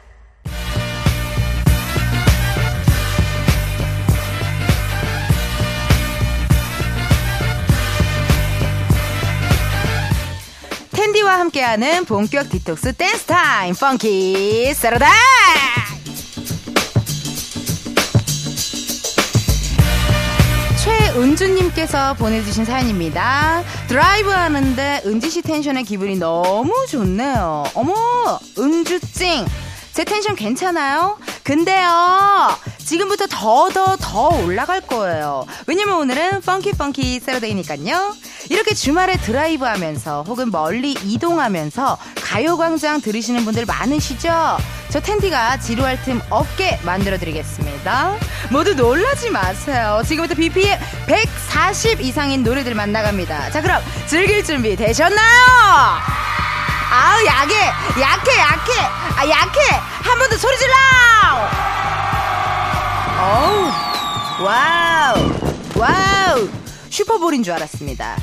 텐디와 11.01 11.39
함께하는 11.39 12.05
본격 12.05 12.47
디톡스 12.49 12.93
댄스 12.93 13.25
타임 13.25 13.73
Funky 13.73 14.71
Saturday 14.75 15.07
최은주님께서 20.83 22.13
보내주신 22.13 22.65
사연입니다. 22.65 23.63
드라이브 23.87 24.29
하는데 24.29 25.01
은지씨 25.03 25.41
텐션에 25.41 25.85
기분이 25.85 26.17
너무 26.17 26.71
좋네요. 26.87 27.63
어머, 27.73 28.39
은주찡. 28.59 29.45
제 29.93 30.05
텐션 30.05 30.35
괜찮아요? 30.35 31.17
근데요, 31.43 32.57
지금부터 32.77 33.27
더, 33.27 33.69
더, 33.69 33.97
더 33.97 34.29
올라갈 34.29 34.79
거예요. 34.81 35.45
왜냐면 35.67 35.97
오늘은 35.97 36.41
Funky 36.41 36.73
Funky 36.73 37.19
Saturday니까요. 37.19 38.15
이렇게 38.49 38.73
주말에 38.73 39.17
드라이브 39.17 39.65
하면서 39.65 40.23
혹은 40.27 40.49
멀리 40.51 40.93
이동하면서 40.93 41.97
가요광장 42.23 43.01
들으시는 43.01 43.43
분들 43.43 43.65
많으시죠? 43.65 44.57
저 44.89 44.99
텐디가 45.01 45.59
지루할 45.59 46.01
틈 46.03 46.21
없게 46.29 46.79
만들어드리겠습니다. 46.83 48.15
모두 48.49 48.73
놀라지 48.73 49.29
마세요. 49.29 50.01
지금부터 50.05 50.35
BPM 50.35 50.79
140 51.07 52.01
이상인 52.01 52.43
노래들만 52.43 52.91
나갑니다. 52.91 53.51
자, 53.51 53.61
그럼 53.61 53.81
즐길 54.07 54.43
준비 54.43 54.75
되셨나요? 54.75 56.20
아우, 56.91 57.25
약해, 57.25 57.55
약해, 58.01 58.37
약해, 58.37 58.71
아, 59.15 59.27
약해. 59.29 59.59
한 60.03 60.19
번 60.19 60.29
더 60.29 60.37
소리 60.37 60.57
질러! 60.57 60.73
어우, 63.21 63.71
와우, 64.45 65.31
와우. 65.77 66.49
슈퍼볼인 66.89 67.43
줄 67.43 67.53
알았습니다. 67.53 68.17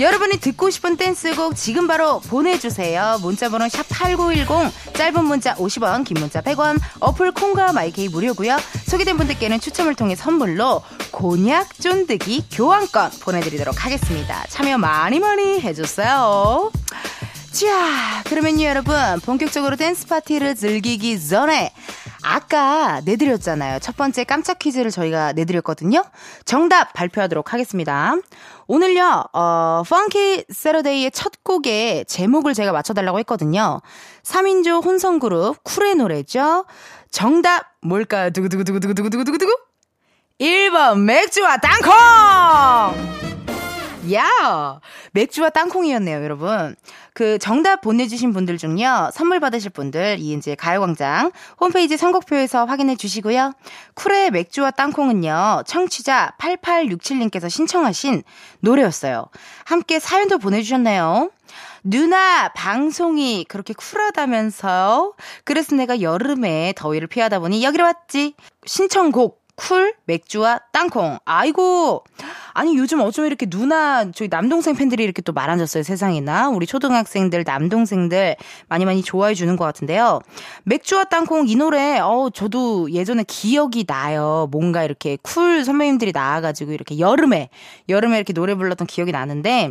여러분이 0.00 0.38
듣고 0.38 0.70
싶은 0.70 0.96
댄스곡 0.96 1.54
지금 1.54 1.86
바로 1.86 2.18
보내주세요. 2.20 3.18
문자번호 3.20 3.66
샵8910, 3.66 4.72
짧은 4.94 5.24
문자 5.24 5.54
50원, 5.54 6.04
긴 6.04 6.16
문자 6.18 6.40
100원, 6.40 6.80
어플 7.00 7.30
콩과 7.32 7.72
My 7.72 7.96
K 7.96 8.08
무료고요. 8.08 8.56
소개된 8.86 9.16
분들께는 9.18 9.60
추첨을 9.60 9.94
통해 9.94 10.16
선물로 10.16 10.82
곤약 11.12 11.78
쫀득이 11.80 12.46
교환권 12.50 13.10
보내드리도록 13.20 13.84
하겠습니다. 13.84 14.44
참여 14.48 14.78
많이 14.78 15.20
많이 15.20 15.60
해주세요. 15.60 16.72
자, 17.54 18.24
그러면요, 18.24 18.64
여러분. 18.64 18.96
본격적으로 19.24 19.76
댄스 19.76 20.08
파티를 20.08 20.56
즐기기 20.56 21.24
전에 21.24 21.72
아까 22.24 23.00
내드렸잖아요. 23.04 23.78
첫 23.78 23.96
번째 23.96 24.24
깜짝 24.24 24.58
퀴즈를 24.58 24.90
저희가 24.90 25.34
내드렸거든요. 25.34 26.02
정답 26.44 26.92
발표하도록 26.94 27.52
하겠습니다. 27.52 28.16
오늘요, 28.66 29.22
어, 29.32 29.84
펑키 29.88 30.46
세러데이의 30.50 31.12
첫 31.12 31.44
곡의 31.44 32.06
제목을 32.06 32.54
제가 32.54 32.72
맞춰달라고 32.72 33.20
했거든요. 33.20 33.80
3인조 34.24 34.84
혼성그룹 34.84 35.62
쿨의 35.62 35.94
노래죠. 35.94 36.64
정답 37.12 37.66
뭘까요? 37.82 38.30
두구두구두구두구두구두구두구? 38.30 39.56
1번 40.40 41.04
맥주와 41.04 41.58
땅콩! 41.58 43.13
야! 44.12 44.80
맥주와 45.12 45.50
땅콩이었네요, 45.50 46.22
여러분. 46.22 46.76
그 47.12 47.38
정답 47.38 47.80
보내주신 47.80 48.32
분들 48.32 48.58
중요, 48.58 49.10
선물 49.12 49.40
받으실 49.40 49.70
분들, 49.70 50.18
이은지의 50.18 50.56
가요광장 50.56 51.30
홈페이지 51.60 51.96
선곡표에서 51.96 52.64
확인해 52.64 52.96
주시고요. 52.96 53.52
쿨의 53.94 54.30
맥주와 54.32 54.72
땅콩은요, 54.72 55.62
청취자 55.66 56.34
8867님께서 56.38 57.48
신청하신 57.48 58.22
노래였어요. 58.60 59.26
함께 59.64 59.98
사연도 59.98 60.38
보내주셨네요. 60.38 61.30
누나, 61.84 62.48
방송이 62.48 63.44
그렇게 63.44 63.74
쿨하다면서요? 63.74 65.14
그래서 65.44 65.76
내가 65.76 66.00
여름에 66.00 66.72
더위를 66.76 67.08
피하다 67.08 67.40
보니 67.40 67.62
여기로 67.62 67.84
왔지. 67.84 68.34
신청곡 68.64 69.43
쿨, 69.56 69.94
맥주와 70.06 70.60
땅콩. 70.72 71.18
아이고. 71.24 72.04
아니, 72.52 72.76
요즘 72.76 73.00
어쩜 73.00 73.26
이렇게 73.26 73.46
누나, 73.46 74.10
저희 74.12 74.28
남동생 74.28 74.74
팬들이 74.76 75.02
이렇게 75.02 75.22
또 75.22 75.32
많아졌어요, 75.32 75.82
세상에나. 75.82 76.50
우리 76.50 76.66
초등학생들, 76.66 77.44
남동생들 77.46 78.36
많이 78.68 78.84
많이 78.84 79.02
좋아해 79.02 79.34
주는 79.34 79.56
것 79.56 79.64
같은데요. 79.64 80.20
맥주와 80.64 81.04
땅콩 81.04 81.48
이 81.48 81.56
노래, 81.56 81.98
어 81.98 82.30
저도 82.32 82.90
예전에 82.92 83.24
기억이 83.26 83.84
나요. 83.86 84.48
뭔가 84.50 84.84
이렇게 84.84 85.18
쿨 85.22 85.64
선배님들이 85.64 86.12
나와가지고 86.12 86.72
이렇게 86.72 86.98
여름에, 86.98 87.48
여름에 87.88 88.16
이렇게 88.16 88.32
노래 88.32 88.54
불렀던 88.54 88.86
기억이 88.86 89.12
나는데, 89.12 89.70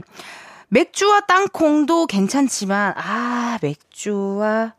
맥주와 0.70 1.22
땅콩도 1.22 2.08
괜찮지만, 2.08 2.96
아, 2.98 3.60
맥주와, 3.62 4.74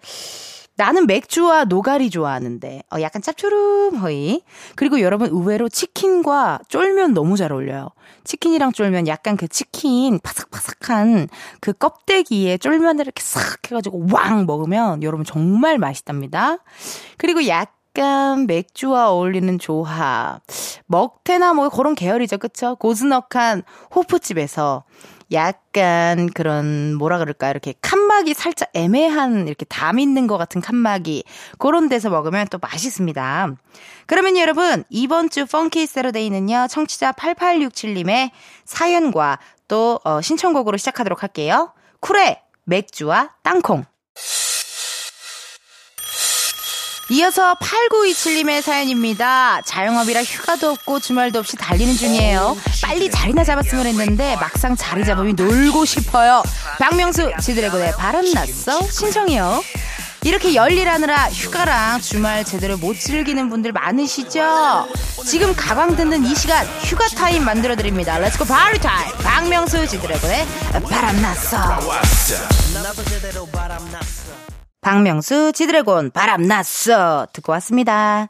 나는 0.76 1.06
맥주와 1.06 1.64
노가리 1.64 2.10
좋아하는데, 2.10 2.82
어, 2.92 3.00
약간 3.00 3.22
짭조름허이. 3.22 4.42
그리고 4.74 5.00
여러분 5.00 5.28
의외로 5.28 5.68
치킨과 5.68 6.60
쫄면 6.68 7.14
너무 7.14 7.36
잘 7.36 7.52
어울려요. 7.52 7.90
치킨이랑 8.24 8.72
쫄면 8.72 9.06
약간 9.06 9.36
그 9.36 9.46
치킨 9.46 10.18
바삭바삭한 10.18 11.28
그 11.60 11.72
껍데기에 11.72 12.58
쫄면을 12.58 13.04
이렇게 13.04 13.22
싹 13.22 13.58
해가지고 13.70 14.06
왕 14.12 14.46
먹으면 14.46 15.02
여러분 15.02 15.24
정말 15.24 15.78
맛있답니다. 15.78 16.58
그리고 17.18 17.46
약간 17.46 18.46
맥주와 18.46 19.10
어울리는 19.10 19.58
조합. 19.58 20.40
먹태나 20.86 21.54
뭐 21.54 21.68
그런 21.68 21.94
계열이죠. 21.94 22.38
그쵸? 22.38 22.76
고즈넉한 22.76 23.62
호프집에서 23.94 24.84
약간 25.34 26.30
그런 26.30 26.94
뭐라 26.94 27.18
그럴까 27.18 27.50
이렇게 27.50 27.74
칸막이 27.80 28.34
살짝 28.34 28.70
애매한 28.74 29.46
이렇게 29.46 29.64
담 29.66 29.98
있는 29.98 30.26
것 30.26 30.38
같은 30.38 30.60
칸막이 30.60 31.24
그런 31.58 31.88
데서 31.88 32.08
먹으면 32.08 32.46
또 32.50 32.58
맛있습니다. 32.58 33.54
그러면 34.06 34.36
여러분 34.36 34.84
이번 34.88 35.28
주 35.28 35.46
펑키 35.46 35.86
세러데이는요 35.86 36.68
청취자 36.70 37.12
8867님의 37.12 38.30
사연과 38.64 39.38
또 39.68 40.00
어, 40.04 40.20
신청곡으로 40.20 40.76
시작하도록 40.76 41.22
할게요. 41.22 41.72
쿨의 42.00 42.40
맥주와 42.64 43.34
땅콩. 43.42 43.84
이어서 47.10 47.54
8927님의 47.54 48.62
사연입니다. 48.62 49.60
자영업이라 49.62 50.22
휴가도 50.24 50.70
없고 50.70 51.00
주말도 51.00 51.38
없이 51.38 51.56
달리는 51.56 51.94
중이에요. 51.96 52.56
빨리 52.82 53.10
자리나 53.10 53.44
잡았으면 53.44 53.86
했는데 53.86 54.36
막상 54.36 54.74
자리 54.74 55.04
잡으면 55.04 55.36
놀고 55.36 55.84
싶어요. 55.84 56.42
박명수 56.78 57.30
지드래곤의 57.40 57.92
바람 57.98 58.30
났어 58.32 58.80
신청이요. 58.82 59.62
이렇게 60.22 60.54
열일하느라 60.54 61.28
휴가랑 61.30 62.00
주말 62.00 62.44
제대로 62.44 62.78
못 62.78 62.98
즐기는 62.98 63.50
분들 63.50 63.72
많으시죠? 63.72 64.88
지금 65.26 65.54
가광 65.54 65.96
듣는 65.96 66.24
이 66.24 66.34
시간 66.34 66.66
휴가 66.80 67.06
타임 67.08 67.44
만들어 67.44 67.76
드립니다. 67.76 68.18
Let's 68.18 68.38
go 68.38 68.46
party 68.46 68.78
time! 68.78 69.12
박명수 69.18 69.86
지드래곤의 69.86 70.46
바람 70.88 71.20
났어. 71.20 71.58
박명수 74.84 75.52
지드래곤 75.52 76.10
바람 76.10 76.42
났어 76.42 77.26
듣고 77.32 77.52
왔습니다. 77.52 78.28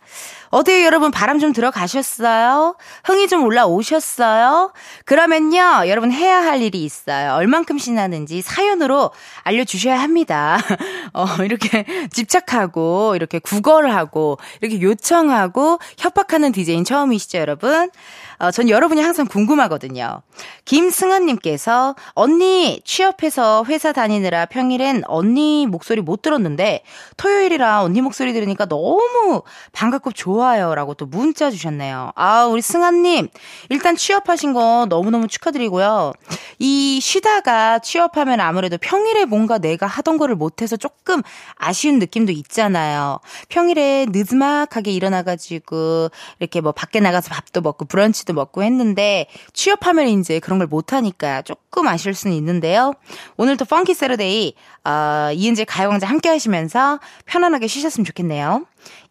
어때요 0.51 0.85
여러분 0.85 1.11
바람 1.11 1.41
좀 1.41 1.53
들어가셨어요? 1.53 2.77
흥이 3.03 3.27
좀 3.27 3.43
올라오셨어요? 3.43 4.73
그러면요 5.05 5.89
여러분 5.89 6.13
해야 6.13 6.37
할 6.45 6.63
일이 6.63 6.85
있어요. 6.85 7.33
얼만큼 7.33 7.79
신나는지 7.79 8.41
사연으로 8.41 9.11
알려주셔야 9.43 10.01
합니다. 10.01 10.61
어 11.13 11.27
이렇게 11.43 11.85
집착하고 12.13 13.17
이렇게 13.17 13.41
구걸을 13.41 13.93
하고 13.93 14.39
이렇게 14.61 14.81
요청하고 14.81 15.81
협박하는 15.99 16.53
디제인 16.53 16.85
처음이시죠 16.85 17.39
여러분? 17.39 17.91
어, 18.39 18.51
전 18.51 18.69
여러분이 18.69 19.01
항상 19.01 19.27
궁금하거든요. 19.27 20.23
김승환님께서 20.65 21.95
언니 22.13 22.81
취업해서 22.85 23.65
회사 23.69 23.93
다니느라 23.93 24.47
평일엔 24.47 25.03
언니 25.07 25.67
목소리 25.67 26.01
못 26.01 26.23
들었는데 26.23 26.83
토요일이라 27.17 27.83
언니 27.83 28.01
목소리 28.01 28.33
들으니까 28.33 28.67
너무 28.67 29.43
반갑고 29.73 30.13
좋아요라고 30.13 30.95
또 30.95 31.07
문자 31.07 31.51
주셨네요. 31.51 32.13
아 32.15 32.47
우리 32.47 32.63
승환님 32.63 33.29
일단 33.69 33.97
취업하신 33.97 34.53
거 34.53 34.87
너무너무 34.89 35.29
축하드리고요. 35.29 36.13
이 36.59 37.01
쉬다가 37.01 37.79
취업하면 37.79 38.41
아무래도 38.41 38.79
평일에 38.79 39.25
뭔가 39.25 39.59
내가 39.59 39.87
하던 39.87 40.19
거를 40.19 40.35
못해서 40.35 40.77
조금 40.77 41.23
아쉬운 41.57 41.99
느낌도 41.99 42.33
있잖아요. 42.33 43.21
평일에 43.49 44.07
늦막하게 44.09 44.91
일어나가지고 44.91 46.11
이렇게 46.41 46.61
뭐 46.61 46.73
밖에 46.73 47.01
나가서 47.01 47.31
밥도 47.31 47.61
먹고 47.61 47.85
브런치 47.85 48.24
도 48.25 48.33
먹고 48.33 48.63
했는데 48.63 49.27
취업하면 49.53 50.09
이제 50.09 50.39
그런 50.41 50.59
걸 50.59 50.67
못하니까 50.67 51.43
조금 51.43 51.87
아쉬울 51.87 52.15
수는 52.15 52.37
있는데요. 52.37 52.95
오늘도 53.37 53.65
펑키 53.65 53.95
세러데이 53.95 54.55
어, 54.85 55.31
이은재 55.33 55.65
가요광장 55.65 56.09
함께 56.09 56.29
하시면서 56.29 57.01
편안하게 57.27 57.67
쉬셨으면 57.67 58.05
좋겠네요. 58.05 58.67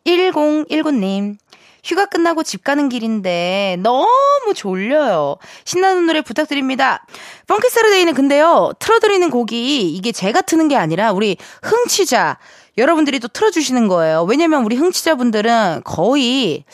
1019님 0.05 1.37
휴가 1.83 2.05
끝나고 2.05 2.43
집 2.43 2.63
가는 2.63 2.87
길인데 2.87 3.77
너무 3.81 4.53
졸려요. 4.55 5.37
신나는 5.65 6.05
노래 6.05 6.21
부탁드립니다. 6.21 7.05
Funky 7.47 7.69
Saturday는 7.69 8.13
근데요, 8.13 8.71
틀어드리는 8.79 9.29
곡이 9.29 9.91
이게 9.91 10.11
제가 10.11 10.41
트는 10.41 10.69
게 10.69 10.77
아니라 10.77 11.11
우리 11.11 11.35
흥취자, 11.61 12.37
여러분들이 12.77 13.19
또 13.19 13.27
틀어주시는 13.27 13.87
거예요. 13.87 14.23
왜냐면 14.23 14.63
우리 14.63 14.75
흥취자분들은 14.75 15.81
거의 15.83 16.65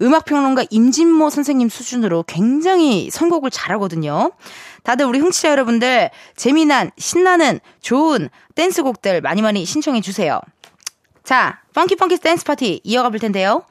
음악평론가 0.00 0.64
임진모 0.70 1.30
선생님 1.30 1.68
수준으로 1.68 2.24
굉장히 2.26 3.10
선곡을 3.10 3.50
잘하거든요. 3.50 4.30
다들 4.84 5.06
우리 5.06 5.18
흥취자 5.18 5.50
여러분들 5.50 6.10
재미난, 6.36 6.90
신나는, 6.96 7.60
좋은 7.80 8.28
댄스곡들 8.54 9.20
많이 9.20 9.42
많이 9.42 9.64
신청해 9.64 10.00
주세요. 10.00 10.40
자, 11.24 11.60
funky 11.74 11.96
funky 11.96 12.18
댄스 12.18 12.44
파티 12.44 12.80
이어가 12.84 13.10
볼 13.10 13.18
텐데요. 13.18 13.64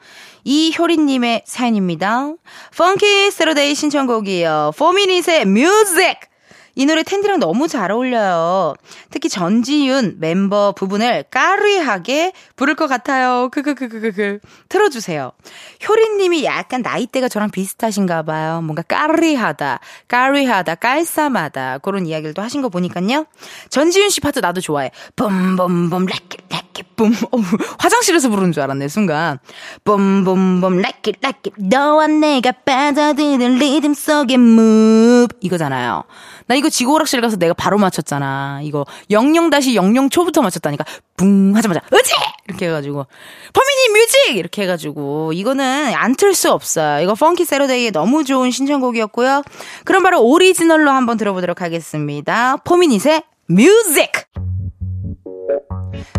이효리님의 0.44 1.42
사연입니다. 1.44 2.34
Funky 2.76 3.30
Saturday 3.30 3.74
신청곡이에요. 3.74 4.72
포미닛의 4.76 5.46
Muzik! 5.46 6.20
이 6.78 6.86
노래 6.86 7.02
텐디랑 7.02 7.40
너무 7.40 7.66
잘 7.66 7.90
어울려요. 7.90 8.74
특히 9.10 9.28
전지윤 9.28 10.18
멤버 10.20 10.70
부분을 10.70 11.24
까리하게 11.24 12.32
부를 12.54 12.76
것 12.76 12.86
같아요. 12.86 13.48
크크크크크 13.50 14.38
틀어주세요. 14.68 15.32
효리님이 15.88 16.44
약간 16.44 16.82
나이대가 16.82 17.28
저랑 17.28 17.50
비슷하신가 17.50 18.22
봐요. 18.22 18.60
뭔가 18.62 18.82
까리하다, 18.82 19.80
까리하다, 20.06 20.76
깔쌈하다 20.76 21.78
그런 21.78 22.06
이야기를 22.06 22.32
또 22.34 22.42
하신 22.42 22.62
거 22.62 22.68
보니까요. 22.68 23.26
전지윤 23.70 24.10
씨 24.10 24.20
파트 24.20 24.38
나도 24.38 24.60
좋아해. 24.60 24.92
렉기 26.06 26.38
렉기 26.48 26.82
봄. 26.94 27.12
어, 27.32 27.38
화장실에서 27.80 28.28
부르는 28.28 28.52
줄 28.52 28.62
알았네 28.62 28.86
순간. 28.86 29.40
Boom 29.82 30.13
boom 30.13 30.45
boom 30.45 30.76
렉기 30.76 31.14
렉기 31.20 31.52
너와 31.58 32.06
내가 32.06 32.52
빠져드는 32.52 33.56
리듬 33.56 33.94
속의 33.94 34.34
move 34.34 35.38
이거잖아요. 35.40 36.04
나 36.46 36.54
이거 36.54 36.67
지구 36.70 36.94
오락실 36.94 37.20
가서 37.20 37.36
내가 37.36 37.54
바로 37.54 37.78
맞췄잖아. 37.78 38.60
이거 38.62 38.84
00-00 39.10 40.10
초부터 40.10 40.42
맞췄다니까. 40.42 40.84
붕 41.16 41.56
하자마자 41.56 41.80
으치 41.92 42.12
이렇게 42.46 42.66
해가지고 42.66 43.06
포미닛 43.52 43.88
Muzik 43.98 44.36
이렇게 44.36 44.62
해가지고 44.62 45.32
이거는 45.32 45.92
안 45.94 46.14
틀 46.14 46.34
수 46.34 46.52
없어요. 46.52 47.02
이거 47.02 47.14
Funky 47.14 47.44
Saturday의 47.44 47.92
너무 47.92 48.24
좋은 48.24 48.50
신청곡이었고요. 48.50 49.42
그럼 49.84 50.02
바로 50.02 50.22
오리지널로 50.22 50.90
한번 50.90 51.16
들어보도록 51.16 51.62
하겠습니다. 51.62 52.56
포미닛의 52.64 53.22
뮤직. 53.48 54.27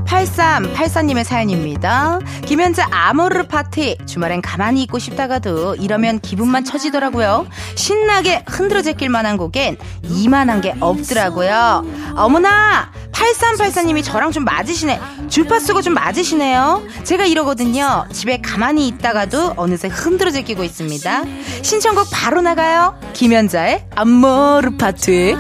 8384님의 0.06 1.24
사연입니다. 1.24 2.20
김현자 2.46 2.88
아모르 2.92 3.48
파티. 3.48 3.98
주말엔 4.06 4.42
가만히 4.42 4.84
있고 4.84 5.00
싶다가도 5.00 5.76
이러면 5.76 6.20
기분만 6.20 6.64
처지더라고요. 6.64 7.48
신나게 7.76 8.44
흔들어 8.48 8.82
제낄 8.82 9.10
만한 9.10 9.38
곡엔 9.38 9.78
이만한 10.04 10.62
게 10.62 10.76
없더라고요. 10.80 11.86
어머나! 12.16 12.92
8384님이 13.12 14.04
저랑 14.04 14.32
좀 14.32 14.46
맞으시네. 14.46 15.00
주파수가 15.30 15.82
좀 15.82 15.94
맞으시네요. 15.94 16.84
제가 17.04 17.26
이러거든요. 17.26 18.06
집에 18.12 18.40
가만히 18.42 18.88
있다가도 18.88 19.56
어느새 19.58 19.88
흔들어 19.90 20.32
제끼고 20.32 20.64
있습니다. 20.64 21.24
신청곡 21.62 22.08
바로 22.12 22.42
나가요. 22.42 22.98
김현자의 23.14 23.86
아모르 23.96 24.78
파티. 24.78 25.36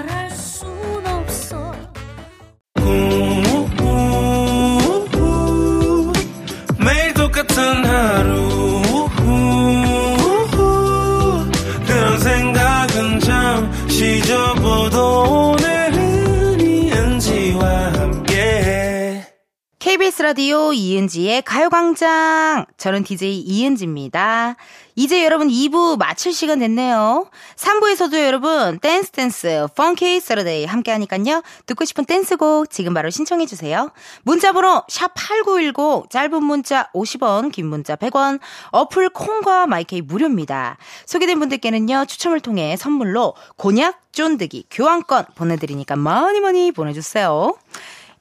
라디오 20.29 20.73
이은지의 20.73 21.41
가요광장. 21.41 22.67
저는 22.77 23.03
DJ 23.03 23.39
이은지입니다. 23.39 24.57
이제 24.95 25.25
여러분 25.25 25.47
2부 25.47 25.97
마칠 25.97 26.33
시간 26.33 26.59
됐네요. 26.59 27.27
3부에서도 27.55 28.13
여러분 28.23 28.77
댄스 28.77 29.09
댄스 29.09 29.65
Funky 29.75 30.19
Saturday 30.19 30.65
함께 30.65 30.91
하니깐요. 30.91 31.41
듣고 31.65 31.83
싶은 31.83 32.05
댄스곡 32.05 32.69
지금 32.69 32.93
바로 32.93 33.09
신청해 33.09 33.47
주세요. 33.47 33.89
문자 34.21 34.51
번호 34.51 34.83
샵8910 34.87 36.11
짧은 36.11 36.43
문자 36.43 36.91
50원, 36.93 37.51
긴 37.51 37.65
문자 37.65 37.95
100원. 37.95 38.39
어플 38.69 39.09
콩과 39.09 39.65
마이케이 39.65 40.01
무료입니다. 40.01 40.77
소개된 41.07 41.39
분들께는요. 41.39 42.05
추첨을 42.05 42.39
통해 42.39 42.75
선물로 42.77 43.33
곤약 43.57 43.99
쫀득이 44.11 44.65
교환권 44.69 45.25
보내 45.33 45.55
드리니까 45.55 45.95
많이 45.95 46.39
많이 46.39 46.71
보내 46.71 46.93
주세요. 46.93 47.55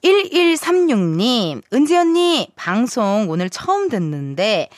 1136님, 0.05 1.63
은지 1.73 1.97
언니, 1.97 2.49
방송 2.57 3.27
오늘 3.29 3.51
처음 3.51 3.89
듣는데, 3.89 4.69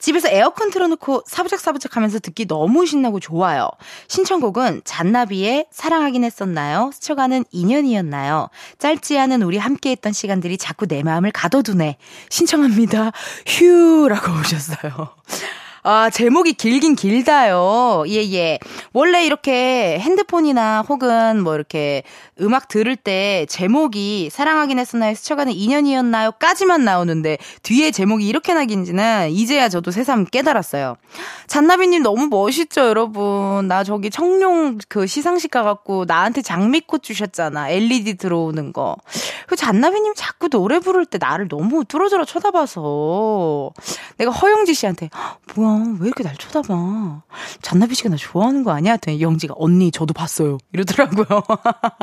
집에서 0.00 0.28
에어컨 0.28 0.70
틀어놓고 0.70 1.24
사부작사부작 1.26 1.96
하면서 1.96 2.18
듣기 2.18 2.46
너무 2.46 2.86
신나고 2.86 3.20
좋아요. 3.20 3.68
신청곡은 4.08 4.80
잔나비의 4.84 5.66
사랑하긴 5.70 6.24
했었나요? 6.24 6.90
스쳐가는 6.94 7.44
인연이었나요? 7.50 8.48
짧지 8.78 9.18
않은 9.18 9.42
우리 9.42 9.58
함께했던 9.58 10.12
시간들이 10.12 10.56
자꾸 10.56 10.86
내 10.86 11.02
마음을 11.02 11.30
가둬두네. 11.32 11.98
신청합니다. 12.30 13.12
휴 13.46 14.08
라고 14.08 14.32
오셨어요. 14.40 15.14
아, 15.82 16.10
제목이 16.10 16.52
길긴 16.52 16.94
길다요. 16.94 18.04
예, 18.08 18.16
예. 18.32 18.58
원래 18.92 19.24
이렇게 19.24 19.98
핸드폰이나 19.98 20.82
혹은 20.86 21.42
뭐 21.42 21.54
이렇게 21.54 22.02
음악 22.40 22.68
들을 22.68 22.96
때 22.96 23.46
제목이 23.48 24.28
사랑하긴 24.30 24.78
했었나요? 24.78 25.14
스쳐가는 25.14 25.52
인연이었나요? 25.52 26.32
까지만 26.32 26.84
나오는데 26.84 27.38
뒤에 27.62 27.90
제목이 27.90 28.26
이렇게 28.26 28.52
나긴지는 28.52 29.30
이제야 29.30 29.68
저도 29.68 29.90
새삼 29.90 30.26
깨달았어요. 30.26 30.96
잔나비님 31.46 32.02
너무 32.02 32.28
멋있죠, 32.28 32.82
여러분. 32.82 33.66
나 33.68 33.82
저기 33.84 34.10
청룡 34.10 34.78
그 34.88 35.06
시상식 35.06 35.50
가갖고 35.50 36.04
나한테 36.06 36.42
장미꽃 36.42 37.02
주셨잖아. 37.02 37.70
LED 37.70 38.16
들어오는 38.16 38.72
거. 38.72 38.96
그 39.46 39.56
잔나비님 39.56 40.14
자꾸 40.14 40.48
노래 40.48 40.78
부를 40.78 41.06
때 41.06 41.18
나를 41.18 41.48
너무 41.48 41.84
뚫어져라 41.84 42.24
쳐다봐서 42.24 43.70
내가 44.18 44.30
허영지 44.30 44.74
씨한테 44.74 45.08
뭐야 45.54 45.69
왜 46.00 46.06
이렇게 46.06 46.22
날 46.22 46.36
쳐다봐? 46.36 47.22
잔나비 47.62 47.94
씨가 47.94 48.08
나 48.10 48.16
좋아하는 48.16 48.62
거 48.64 48.72
아니야? 48.72 48.92
했더니 48.92 49.20
영지가 49.20 49.54
언니 49.56 49.90
저도 49.90 50.14
봤어요. 50.14 50.58
이러더라고요. 50.72 51.42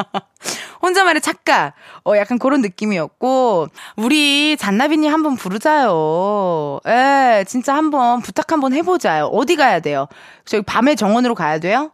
혼자만의 0.81 1.21
착각. 1.21 1.73
어 2.05 2.15
약간 2.17 2.37
그런 2.39 2.61
느낌이었고 2.61 3.67
우리 3.95 4.57
잔나비님 4.57 5.11
한번 5.11 5.35
부르자요. 5.35 6.79
예, 6.87 7.43
진짜 7.47 7.75
한번 7.75 8.21
부탁 8.21 8.51
한번 8.51 8.73
해보자요. 8.73 9.25
어디 9.25 9.55
가야 9.55 9.79
돼요? 9.79 10.07
저기 10.45 10.63
밤의 10.63 10.95
정원으로 10.95 11.35
가야 11.35 11.59
돼요? 11.59 11.91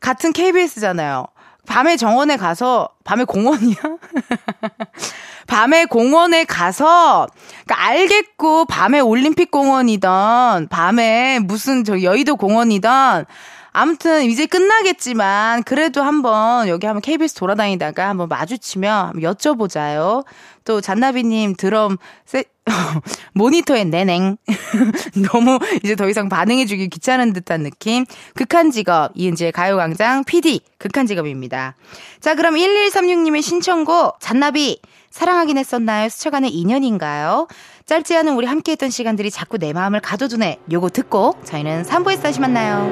같은 0.00 0.32
KBS잖아요. 0.32 1.26
밤의 1.66 1.96
정원에 1.96 2.36
가서 2.36 2.88
밤의 3.04 3.26
공원이야? 3.26 3.76
밤에 5.46 5.84
공원에 5.84 6.44
가서 6.44 7.26
그러니까 7.64 7.86
알겠고 7.88 8.66
밤에 8.66 9.00
올림픽 9.00 9.50
공원이던 9.50 10.68
밤에 10.68 11.38
무슨 11.40 11.84
저 11.84 12.02
여의도 12.02 12.36
공원이던 12.36 13.26
아무튼 13.74 14.24
이제 14.24 14.44
끝나겠지만 14.44 15.62
그래도 15.62 16.02
한번 16.02 16.68
여기 16.68 16.86
한번 16.86 17.00
KBS 17.00 17.34
돌아다니다가 17.34 18.08
한번 18.08 18.28
마주치면 18.28 19.06
한번 19.06 19.22
여쭤보자요. 19.22 20.26
또 20.64 20.80
잔나비님 20.80 21.54
드럼 21.56 21.96
세, 22.26 22.44
모니터에 23.32 23.84
내냉 23.84 24.36
너무 25.32 25.58
이제 25.82 25.96
더 25.96 26.08
이상 26.08 26.28
반응해주기 26.28 26.88
귀찮은 26.88 27.32
듯한 27.32 27.62
느낌. 27.62 28.04
극한 28.34 28.70
직업 28.70 29.12
이은지의 29.14 29.52
가요광장 29.52 30.24
PD 30.24 30.60
극한 30.78 31.06
직업입니다. 31.06 31.74
자 32.20 32.34
그럼 32.34 32.54
1136님의 32.56 33.40
신청곡 33.40 34.20
잔나비 34.20 34.80
사랑하긴 35.12 35.58
했었나요? 35.58 36.08
스쳐가는 36.08 36.48
인연인가요? 36.48 37.46
짧지 37.86 38.16
않은 38.16 38.34
우리 38.34 38.46
함께했던 38.46 38.90
시간들이 38.90 39.30
자꾸 39.30 39.58
내 39.58 39.72
마음을 39.72 40.00
가둬두네. 40.00 40.60
요거 40.72 40.88
듣고 40.88 41.34
저희는 41.44 41.84
3부에서 41.84 42.22
다시 42.22 42.40
만나요. 42.40 42.90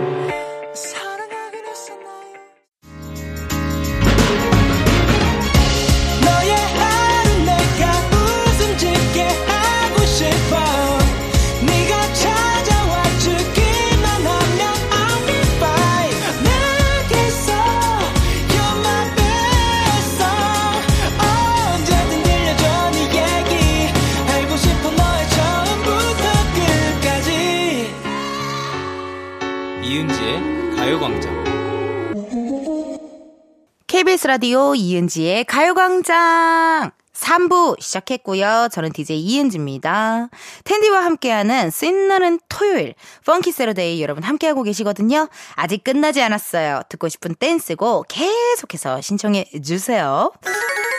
KBS 34.21 34.27
라디오 34.27 34.75
이은지의 34.75 35.45
가요광장 35.45 36.91
3부 37.15 37.81
시작했고요. 37.81 38.69
저는 38.71 38.93
DJ 38.93 39.19
이은지입니다. 39.19 40.29
텐디와 40.65 41.05
함께하는 41.05 41.71
신나는 41.71 42.39
토요일 42.49 42.95
Funky 43.25 43.51
Saturday 43.51 44.03
여러분 44.03 44.23
함께하고 44.23 44.63
계시거든요. 44.63 45.29
아직 45.55 45.83
끝나지 45.83 46.21
않았어요. 46.21 46.83
듣고 46.91 47.09
싶은 47.09 47.35
댄스곡 47.35 48.09
계속해서 48.09 49.01
신청해 49.01 49.47
주세요. 49.65 50.31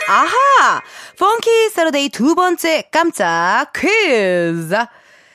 아하! 0.08 0.82
Funky 1.18 1.70
Saturday 1.70 2.08
두 2.08 2.34
번째 2.34 2.88
깜짝 2.90 3.72
퀴즈! 3.72 4.74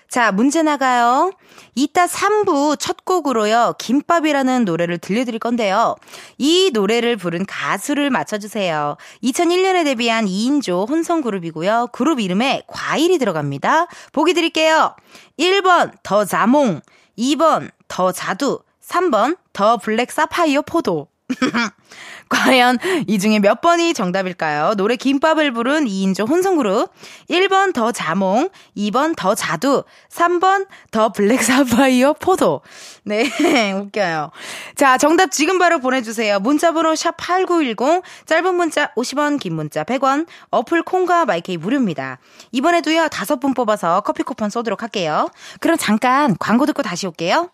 자, 0.10 0.32
문제 0.32 0.64
나가요. 0.64 1.32
이따 1.76 2.06
3부 2.06 2.80
첫 2.80 3.04
곡으로요, 3.04 3.76
김밥이라는 3.78 4.66
노래를 4.66 4.98
들려드릴 5.00 5.40
건데요. 5.40 5.96
이 6.38 6.72
노래를 6.74 7.18
부른 7.18 7.46
가수를 7.46 8.10
맞춰주세요. 8.10 8.96
2001년에 9.24 9.84
데뷔한 9.84 10.26
2인조 10.26 10.90
혼성그룹이고요. 10.90 11.90
그룹 11.92 12.20
이름에 12.20 12.64
과일이 12.68 13.18
들어갑니다. 13.18 13.88
보기 14.14 14.34
드릴게요. 14.34 14.96
1번, 15.38 15.92
더 16.04 16.26
자몽. 16.26 16.82
2번, 17.18 17.70
더 17.88 18.12
자두. 18.12 18.62
3번, 18.82 19.38
더 19.52 19.78
블랙 19.78 20.12
사파이어 20.12 20.62
포도. 20.62 21.10
과연 22.30 22.78
이 23.08 23.20
중에 23.20 23.40
몇 23.40 23.62
번이 23.62 23.94
정답일까요? 23.94 24.76
노래 24.76 24.96
김밥을 24.96 25.52
부른 25.52 25.86
2인조 25.86 26.28
혼성그룹. 26.28 26.92
1번 27.30 27.74
더 27.74 27.92
자몽, 27.92 28.50
2번 28.76 29.16
더 29.16 29.36
자두, 29.36 29.84
3번 30.10 30.68
더 30.92 31.12
블랙 31.12 31.42
사파이어 31.44 32.14
포도. 32.14 32.62
네, 33.04 33.30
웃겨요. 33.74 34.32
자, 34.76 34.98
정답 34.98 35.32
지금 35.32 35.60
바로 35.60 35.80
보내주세요. 35.80 36.40
문자번호 36.40 36.94
샵8910, 36.94 38.04
짧은 38.26 38.56
문자 38.56 38.94
50원, 38.96 39.40
긴 39.40 39.56
문자 39.56 39.84
100원, 39.84 40.28
어플 40.52 40.84
콩과 40.84 41.26
마이케이 41.26 41.58
무료입니다. 41.58 42.20
이번에도요, 42.52 43.10
다섯 43.10 43.40
분 43.40 43.54
뽑아서 43.54 44.02
커피 44.02 44.24
쿠폰 44.24 44.50
쏘도록 44.50 44.82
할게요. 44.82 45.30
그럼 45.60 45.78
잠깐 45.78 46.36
광고 46.40 46.66
듣고 46.66 46.84
다시 46.84 47.08
올게요. 47.08 47.50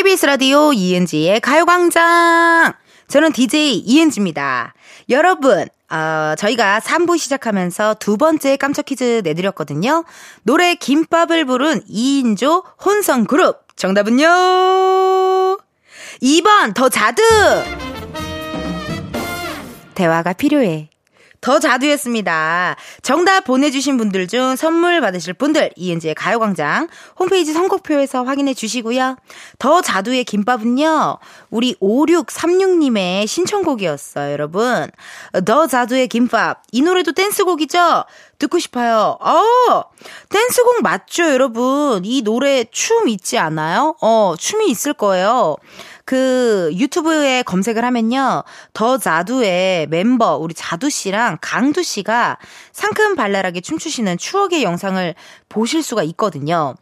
KBS 0.00 0.24
라디오 0.24 0.72
이은지의 0.72 1.40
가요광장. 1.40 2.72
저는 3.06 3.32
DJ 3.32 3.80
이은지입니다. 3.80 4.72
여러분, 5.10 5.68
어, 5.90 6.34
저희가 6.38 6.80
3부 6.80 7.18
시작하면서 7.18 7.96
두 8.00 8.16
번째 8.16 8.56
깜짝 8.56 8.86
퀴즈 8.86 9.20
내드렸거든요. 9.22 10.04
노래 10.42 10.74
김밥을 10.74 11.44
부른 11.44 11.82
2인조 11.84 12.64
혼성 12.82 13.26
그룹. 13.26 13.66
정답은요? 13.76 14.24
2번, 16.22 16.72
더 16.74 16.88
자드! 16.88 17.20
대화가 19.94 20.32
필요해. 20.32 20.88
더 21.40 21.58
자두였습니다. 21.58 22.76
정답 23.02 23.44
보내주신 23.44 23.96
분들 23.96 24.28
중 24.28 24.56
선물 24.56 25.00
받으실 25.00 25.32
분들, 25.32 25.70
이은지의 25.76 26.14
가요광장 26.14 26.88
홈페이지 27.18 27.52
선곡표에서 27.52 28.24
확인해 28.24 28.54
주시고요. 28.54 29.16
더 29.58 29.80
자두의 29.80 30.24
김밥은요, 30.24 31.18
우리 31.50 31.74
5636님의 31.76 33.26
신청곡이었어요, 33.26 34.32
여러분. 34.32 34.90
더 35.44 35.66
자두의 35.66 36.08
김밥. 36.08 36.62
이 36.72 36.82
노래도 36.82 37.12
댄스곡이죠? 37.12 38.04
듣고 38.38 38.58
싶어요. 38.58 39.18
어, 39.20 39.84
댄스곡 40.30 40.82
맞죠, 40.82 41.24
여러분? 41.30 42.04
이 42.04 42.22
노래 42.22 42.64
춤 42.70 43.08
있지 43.08 43.38
않아요? 43.38 43.96
어, 44.00 44.34
춤이 44.38 44.68
있을 44.70 44.94
거예요. 44.94 45.56
그 46.10 46.72
유튜브에 46.74 47.44
검색을 47.44 47.84
하면요. 47.84 48.42
더 48.72 48.98
자두의 48.98 49.86
멤버 49.86 50.38
우리 50.38 50.54
자두 50.54 50.90
씨랑 50.90 51.38
강두 51.40 51.84
씨가 51.84 52.38
상큼 52.72 53.14
발랄하게 53.14 53.60
춤추시는 53.60 54.18
추억의 54.18 54.64
영상을 54.64 55.14
보실 55.48 55.84
수가 55.84 56.02
있거든요. 56.02 56.74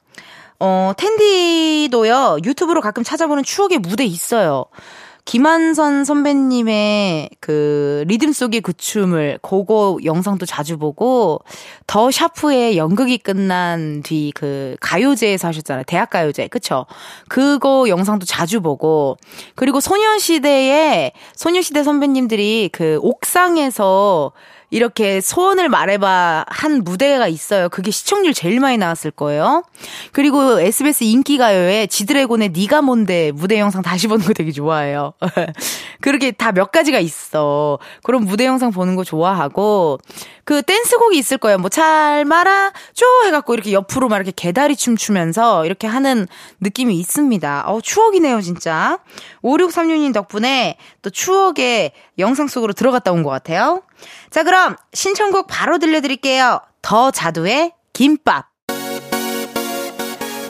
어, 0.58 0.92
텐디도요. 0.96 2.38
유튜브로 2.42 2.80
가끔 2.80 3.04
찾아보는 3.04 3.42
추억의 3.42 3.80
무대 3.80 4.02
있어요. 4.06 4.64
김한선 5.28 6.06
선배님의 6.06 7.28
그 7.38 8.02
리듬 8.06 8.32
속의 8.32 8.62
그 8.62 8.72
춤을 8.72 9.40
그거 9.42 9.98
영상도 10.02 10.46
자주 10.46 10.78
보고 10.78 11.42
더 11.86 12.10
샤프의 12.10 12.78
연극이 12.78 13.18
끝난 13.18 14.02
뒤 14.02 14.32
그 14.34 14.76
가요제에서 14.80 15.48
하셨잖아요. 15.48 15.84
대학 15.86 16.08
가요제. 16.08 16.48
그쵸? 16.48 16.86
그거 17.28 17.88
영상도 17.88 18.24
자주 18.24 18.62
보고 18.62 19.18
그리고 19.54 19.80
소녀시대의 19.80 21.12
소녀시대 21.34 21.82
선배님들이 21.82 22.70
그 22.72 22.98
옥상에서 23.02 24.32
이렇게 24.70 25.20
소원을 25.22 25.68
말해봐 25.70 26.44
한 26.48 26.84
무대가 26.84 27.26
있어요. 27.26 27.68
그게 27.70 27.90
시청률 27.90 28.34
제일 28.34 28.60
많이 28.60 28.76
나왔을 28.76 29.10
거예요. 29.10 29.62
그리고 30.12 30.60
SBS 30.60 31.04
인기가요에 31.04 31.86
지드래곤의 31.86 32.50
니가 32.50 32.82
뭔데 32.82 33.32
무대 33.32 33.58
영상 33.58 33.80
다시 33.82 34.08
보는 34.08 34.26
거 34.26 34.32
되게 34.34 34.52
좋아해요. 34.52 35.14
그렇게 36.02 36.32
다 36.32 36.52
몇 36.52 36.72
가지가 36.72 36.98
있어. 36.98 37.78
그런 38.02 38.24
무대 38.24 38.44
영상 38.46 38.70
보는 38.70 38.96
거 38.96 39.04
좋아하고 39.04 39.98
그 40.44 40.62
댄스곡이 40.62 41.16
있을 41.18 41.38
거예요. 41.38 41.58
뭐 41.58 41.68
잘 41.68 42.24
말아 42.24 42.72
쪼 42.94 43.06
해갖고 43.26 43.54
이렇게 43.54 43.72
옆으로 43.72 44.08
막 44.08 44.16
이렇게 44.16 44.32
개다리 44.34 44.74
춤 44.76 44.96
추면서 44.96 45.64
이렇게 45.66 45.86
하는 45.86 46.26
느낌이 46.60 46.98
있습니다. 46.98 47.64
어 47.68 47.80
추억이네요 47.80 48.40
진짜. 48.40 48.98
5636님 49.42 50.12
덕분에 50.12 50.76
또 51.02 51.10
추억의 51.10 51.92
영상 52.18 52.48
속으로 52.48 52.72
들어갔다 52.72 53.12
온 53.12 53.22
것 53.22 53.30
같아요. 53.30 53.82
자 54.30 54.42
그럼 54.42 54.76
신청곡 54.92 55.46
바로 55.48 55.78
들려드릴게요. 55.78 56.60
더 56.82 57.10
자두의 57.10 57.72
김밥. 57.92 58.48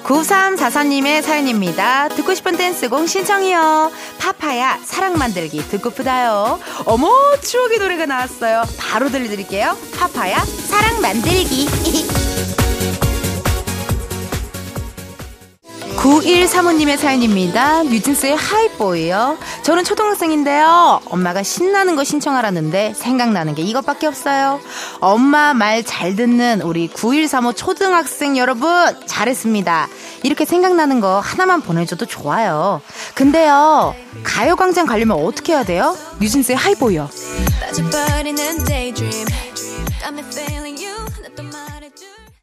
9344님의 0.08 1.20
사연입니다. 1.20 2.08
듣고 2.08 2.34
싶은 2.34 2.56
댄스곡 2.56 3.06
신청이요. 3.06 3.92
파파야, 4.18 4.78
사랑 4.82 5.18
만들기 5.18 5.68
듣고프다요. 5.68 6.58
어머, 6.86 7.10
추억의 7.42 7.78
노래가 7.78 8.06
나왔어요. 8.06 8.62
바로 8.78 9.10
들려드릴게요. 9.10 9.76
파파야, 9.98 10.38
사랑 10.38 11.02
만들기. 11.02 11.68
9135님의 15.98 16.96
사연입니다. 16.96 17.82
뉴진스의 17.82 18.36
하이보이요. 18.36 19.36
저는 19.62 19.82
초등학생인데요. 19.82 21.00
엄마가 21.06 21.42
신나는 21.42 21.96
거 21.96 22.04
신청하라는데 22.04 22.94
생각나는 22.94 23.54
게 23.56 23.62
이것밖에 23.62 24.06
없어요. 24.06 24.60
엄마 25.00 25.54
말 25.54 25.82
잘 25.84 26.14
듣는 26.16 26.60
우리 26.62 26.86
9135 26.88 27.52
초등학생 27.54 28.36
여러분 28.36 28.70
잘했습니다. 29.06 29.88
이렇게 30.22 30.44
생각나는 30.44 31.00
거 31.00 31.18
하나만 31.20 31.62
보내줘도 31.62 32.04
좋아요. 32.06 32.80
근데요. 33.14 33.94
가요광장 34.22 34.86
가려면 34.86 35.18
어떻게 35.24 35.52
해야 35.52 35.64
돼요? 35.64 35.96
뉴진스의 36.20 36.56
하이보이요. 36.56 37.08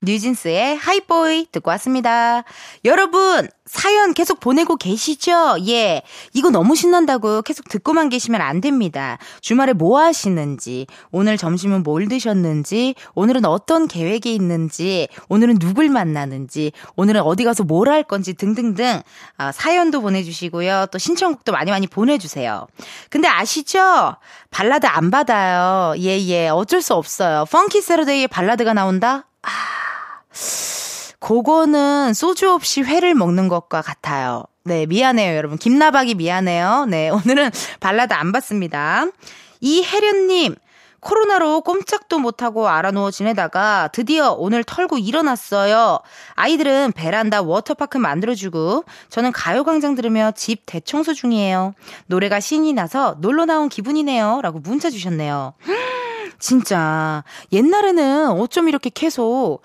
뉴진스의 0.06 0.78
하이보이 0.78 1.48
듣고 1.52 1.72
왔습니다. 1.72 2.44
여러분, 2.84 3.48
사연 3.65 4.13
계속 4.13 4.39
보내고 4.39 4.76
계시죠? 4.78 5.58
예. 5.68 6.04
이거 6.34 6.52
너무 6.52 6.76
신난다고 6.76 7.41
계속 7.41 7.68
듣고만 7.68 8.10
계시면 8.10 8.39
안 8.41 8.62
됩니다. 8.62 9.18
주말에 9.41 9.74
뭐 9.74 10.00
하시는지, 10.00 10.86
오늘 11.12 11.38
점심은 11.38 11.82
뭘 11.84 12.08
드셨는지, 12.08 12.94
오늘은 13.15 13.46
어떤 13.46 13.88
계획이 13.88 14.36
있는지, 14.36 15.08
오늘은 15.30 15.58
누굴 15.60 15.89
만나는지, 15.89 16.72
오늘은 16.96 17.22
어디 17.22 17.44
가서 17.44 17.63
뭘 17.63 17.86
할 17.86 18.04
건지 18.04 18.34
등등등, 18.34 19.02
아, 19.38 19.52
사연도 19.52 20.02
보내주시고요. 20.02 20.88
또 20.91 20.98
신청곡도 20.98 21.52
많이 21.52 21.72
많이 21.72 21.88
보내주세요. 21.88 22.68
근데 23.10 23.28
아시죠? 23.28 24.15
발라드 24.52 24.86
안 24.88 25.12
받아요. 25.12 25.94
예, 26.00 26.20
예. 26.28 26.48
어쩔 26.50 26.82
수 26.82 26.94
없어요. 26.96 27.46
펑키 27.52 27.82
세러데이에 27.82 28.28
발라드가 28.28 28.74
나온다? 28.74 29.28
아. 29.44 29.75
그거는 31.19 32.13
소주 32.13 32.52
없이 32.52 32.82
회를 32.82 33.15
먹는 33.15 33.48
것과 33.48 33.82
같아요. 33.82 34.43
네, 34.63 34.86
미안해요, 34.86 35.36
여러분. 35.36 35.58
김나박이 35.58 36.15
미안해요. 36.15 36.86
네, 36.89 37.10
오늘은 37.26 37.52
발라드 37.80 38.13
안 38.13 38.32
받습니다. 38.32 39.06
이혜련님, 39.62 40.56
코로나로 41.06 41.62
꼼짝도 41.62 42.17
못하고 42.17 42.67
알아누워 42.67 43.12
지내다가 43.12 43.89
드디어 43.93 44.32
오늘 44.32 44.63
털고 44.63 44.98
일어났어요. 44.98 46.00
아이들은 46.34 46.93
베란다 46.93 47.43
워터파크 47.43 48.00
만들어주고 48.00 48.86
저는 49.10 49.32
가요광장 49.32 49.93
들으며 49.93 50.32
집 50.36 50.63
대청소 50.65 51.13
중이에요. 51.13 51.74
노래가 52.08 52.39
신이 52.39 52.74
나서 52.74 53.17
놀러 53.19 53.45
나온 53.45 53.69
기분이네요. 53.69 54.39
라고 54.41 54.58
문자 54.60 54.89
주셨네요. 54.89 55.54
진짜 56.39 57.24
옛날에는 57.52 58.32
어쩜 58.32 58.67
이렇게 58.67 58.89
계속 58.89 59.62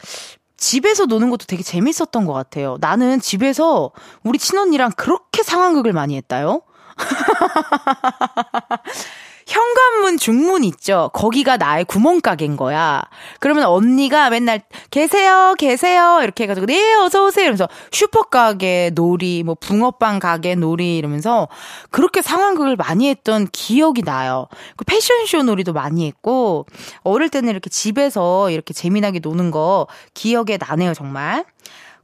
집에서 0.61 1.07
노는 1.07 1.31
것도 1.31 1.46
되게 1.46 1.64
재밌었던 1.64 2.27
것 2.27 2.33
같아요. 2.33 2.77
나는 2.81 3.18
집에서 3.18 3.90
우리 4.23 4.38
친언니랑 4.38 4.92
그렇게 4.92 5.42
상황극을 5.42 5.92
많이 5.92 6.16
했다요. 6.16 6.62
현관문 9.50 10.16
중문 10.16 10.62
있죠. 10.62 11.10
거기가 11.12 11.56
나의 11.56 11.84
구멍가게인 11.84 12.56
거야. 12.56 13.02
그러면 13.40 13.64
언니가 13.64 14.30
맨날 14.30 14.62
계세요, 14.92 15.56
계세요 15.58 16.20
이렇게 16.22 16.44
해가지고 16.44 16.66
네 16.66 16.94
어서 16.94 17.24
오세요 17.24 17.42
이러면서 17.44 17.68
슈퍼 17.90 18.22
가게 18.22 18.92
놀이, 18.94 19.42
뭐 19.42 19.56
붕어빵 19.56 20.20
가게 20.20 20.54
놀이 20.54 20.96
이러면서 20.96 21.48
그렇게 21.90 22.22
상황극을 22.22 22.76
많이 22.76 23.08
했던 23.08 23.48
기억이 23.50 24.02
나요. 24.02 24.46
그 24.76 24.84
패션쇼 24.84 25.42
놀이도 25.42 25.72
많이 25.72 26.06
했고 26.06 26.66
어릴 27.02 27.28
때는 27.28 27.50
이렇게 27.50 27.70
집에서 27.70 28.50
이렇게 28.50 28.72
재미나게 28.72 29.18
노는 29.18 29.50
거 29.50 29.88
기억에 30.14 30.58
나네요 30.60 30.94
정말. 30.94 31.44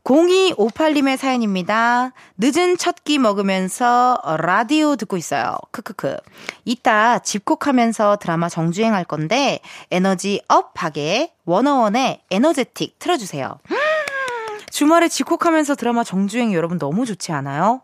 0258님의 0.06 1.16
사연입니다. 1.16 2.12
늦은 2.38 2.76
첫 2.78 2.96
끼 3.04 3.18
먹으면서 3.18 4.20
라디오 4.38 4.96
듣고 4.96 5.16
있어요. 5.16 5.56
크크크. 5.72 6.16
이따 6.64 7.18
집콕하면서 7.18 8.16
드라마 8.16 8.48
정주행 8.48 8.94
할 8.94 9.04
건데 9.04 9.60
에너지 9.90 10.40
업하게 10.48 11.32
워너원의 11.44 12.22
에너제틱 12.30 12.98
틀어주세요. 12.98 13.58
주말에 14.70 15.08
집콕하면서 15.08 15.74
드라마 15.74 16.04
정주행 16.04 16.52
여러분 16.52 16.78
너무 16.78 17.04
좋지 17.06 17.32
않아요? 17.32 17.82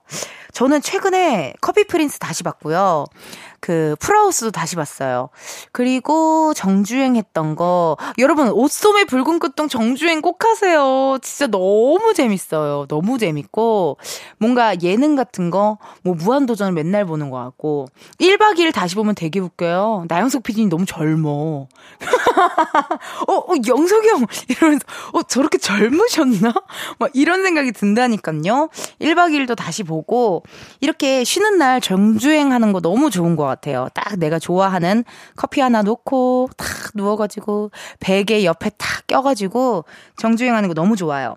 저는 0.53 0.83
최근에 0.83 1.55
커피 1.61 1.85
프린스 1.85 2.19
다시 2.19 2.43
봤고요. 2.43 3.07
그 3.61 3.95
풀하우스도 4.01 4.51
다시 4.51 4.75
봤어요. 4.75 5.29
그리고 5.71 6.53
정주행 6.55 7.15
했던 7.15 7.55
거 7.55 7.97
여러분 8.19 8.49
옷소매 8.49 9.05
붉은 9.05 9.39
끝동 9.39 9.69
정주행 9.69 10.21
꼭 10.21 10.45
하세요. 10.45 11.19
진짜 11.23 11.47
너무 11.47 12.13
재밌어요. 12.15 12.87
너무 12.89 13.19
재밌고 13.19 13.99
뭔가 14.39 14.75
예능 14.83 15.17
같은 15.17 15.51
거 15.51 15.79
뭐 16.03 16.15
무한도전을 16.15 16.73
맨날 16.73 17.05
보는 17.05 17.31
것 17.31 17.39
같고 17.39 17.87
1박 18.21 18.59
2일 18.59 18.73
다시 18.73 18.95
보면 18.95 19.15
되게 19.15 19.41
웃겨요. 19.41 20.07
나영석 20.09 20.43
PD님 20.43 20.69
너무 20.69 20.85
젊어. 20.87 21.31
어, 23.29 23.33
어 23.33 23.55
영석이 23.67 24.09
형 24.09 24.27
이러면서 24.49 24.85
어 25.13 25.23
저렇게 25.23 25.59
젊으셨나? 25.59 26.53
막 26.99 27.11
이런 27.15 27.43
생각이 27.43 27.73
든다니까요. 27.73 28.69
1박 29.01 29.33
2일도 29.33 29.57
다시 29.57 29.83
보고 29.83 30.42
이렇게 30.81 31.25
쉬는 31.25 31.59
날 31.59 31.81
정주행하는 31.81 32.73
거 32.73 32.81
너무 32.81 33.11
좋은 33.11 33.37
것 33.37 33.45
같아요. 33.45 33.89
딱 33.95 34.19
내가 34.19 34.39
좋아하는 34.39 35.05
커피 35.37 35.61
하나 35.61 35.83
놓고 35.83 36.51
탁 36.57 36.69
누워가지고 36.95 37.71
베개 38.01 38.45
옆에 38.45 38.71
탁 38.79 39.07
껴가지고 39.07 39.85
정주행하는 40.17 40.69
거 40.69 40.75
너무 40.75 40.97
좋아요. 40.97 41.37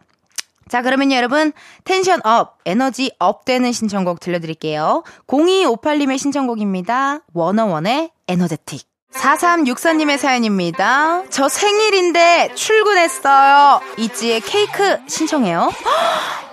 자, 0.67 0.81
그러면 0.81 1.11
여러분, 1.11 1.53
텐션 1.83 2.25
up, 2.25 2.57
에너지 2.65 3.11
up 3.19 3.45
되는 3.45 3.71
신청곡 3.71 4.19
들려드릴게요. 4.19 5.03
0258님의 5.27 6.17
신청곡입니다. 6.17 7.19
워너원의 7.33 8.09
Energetic. 8.27 8.94
4364님의 9.17 10.17
사연입니다. 10.17 11.23
저 11.29 11.49
생일인데 11.49 12.51
출근했어요. 12.55 13.81
있지의 13.97 14.41
케이크 14.41 14.97
신청해요. 15.07 15.71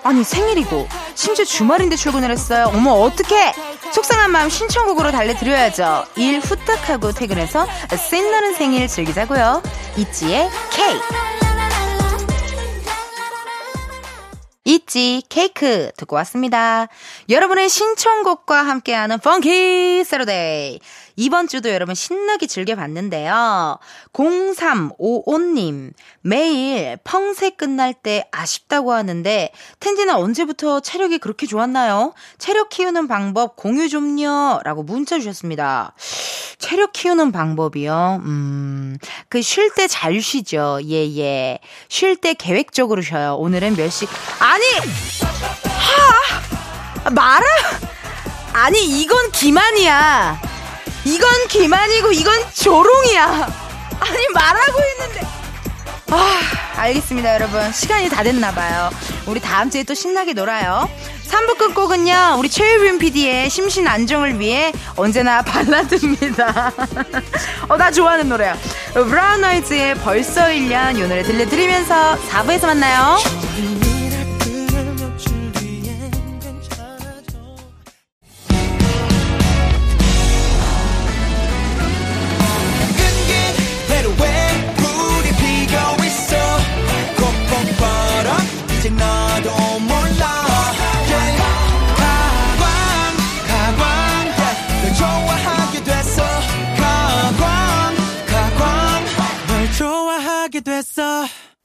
아니 0.04 0.24
생일이고 0.24 0.88
심지어 1.14 1.44
주말인데 1.44 1.96
출근을 1.96 2.30
했어요. 2.30 2.70
어머 2.74 2.92
어떡해. 2.92 3.52
속상한 3.92 4.30
마음 4.30 4.48
신청곡으로 4.48 5.10
달래드려야죠. 5.10 6.06
일 6.16 6.40
후딱하고 6.40 7.12
퇴근해서 7.12 7.66
신나는 8.08 8.54
생일 8.54 8.88
즐기자고요. 8.88 9.62
이지의 9.96 10.48
케이크. 10.70 11.00
있지 14.64 15.22
케이크 15.28 15.90
듣고 15.96 16.16
왔습니다. 16.16 16.86
여러분의 17.28 17.68
신청곡과 17.68 18.62
함께하는 18.62 19.18
펑키 19.18 20.04
세러데이. 20.04 20.78
이번 21.16 21.48
주도 21.48 21.70
여러분 21.70 21.94
신나게 21.94 22.46
즐겨봤는데요. 22.46 23.78
0355님, 24.12 25.92
매일 26.22 26.96
펑세 27.04 27.50
끝날 27.50 27.94
때 27.94 28.24
아쉽다고 28.32 28.92
하는데, 28.92 29.52
텐디는 29.80 30.14
언제부터 30.14 30.80
체력이 30.80 31.18
그렇게 31.18 31.46
좋았나요? 31.46 32.14
체력 32.38 32.68
키우는 32.70 33.08
방법 33.08 33.56
공유 33.56 33.88
좀요. 33.88 34.60
라고 34.64 34.82
문자 34.82 35.18
주셨습니다. 35.18 35.94
체력 36.58 36.92
키우는 36.92 37.32
방법이요? 37.32 38.20
음, 38.24 38.96
그 39.28 39.40
쉴 39.42 39.70
때 39.74 39.86
잘 39.88 40.20
쉬죠. 40.20 40.78
예, 40.88 41.04
예. 41.18 41.58
쉴 41.88 42.16
때 42.16 42.34
계획적으로 42.34 43.02
쉬어요. 43.02 43.34
오늘은 43.36 43.76
몇 43.76 43.90
시, 43.90 44.06
아니! 44.38 44.64
하! 45.64 47.10
말아! 47.10 47.44
아니, 48.52 49.00
이건 49.00 49.30
기만이야. 49.32 50.51
이건 51.04 51.48
기만이고 51.48 52.12
이건 52.12 52.34
조롱이야. 52.54 53.48
아니 54.00 54.28
말하고 54.34 54.80
있는데. 54.92 55.26
아, 56.10 56.40
알겠습니다, 56.76 57.34
여러분. 57.34 57.72
시간이 57.72 58.08
다 58.08 58.22
됐나 58.22 58.52
봐요. 58.52 58.90
우리 59.26 59.40
다음 59.40 59.70
주에 59.70 59.82
또 59.82 59.94
신나게 59.94 60.34
놀아요. 60.34 60.88
3부 61.28 61.56
끝곡은요, 61.56 62.36
우리 62.38 62.50
최유빈 62.50 62.98
PD의 62.98 63.48
심신 63.48 63.88
안정을 63.88 64.38
위해 64.38 64.70
언제나 64.96 65.40
발라드입니다. 65.40 66.72
어, 67.68 67.76
나 67.78 67.90
좋아하는 67.90 68.28
노래야. 68.28 68.54
브라운 68.92 69.42
아이즈의 69.42 69.94
벌써 69.96 70.42
1년 70.42 70.98
이 70.98 71.00
노래 71.00 71.22
들려드리면서 71.22 72.18
4부에서 72.28 72.66
만나요. 72.66 73.16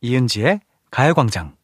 이은지의 0.07 0.61
가요광장. 0.89 1.57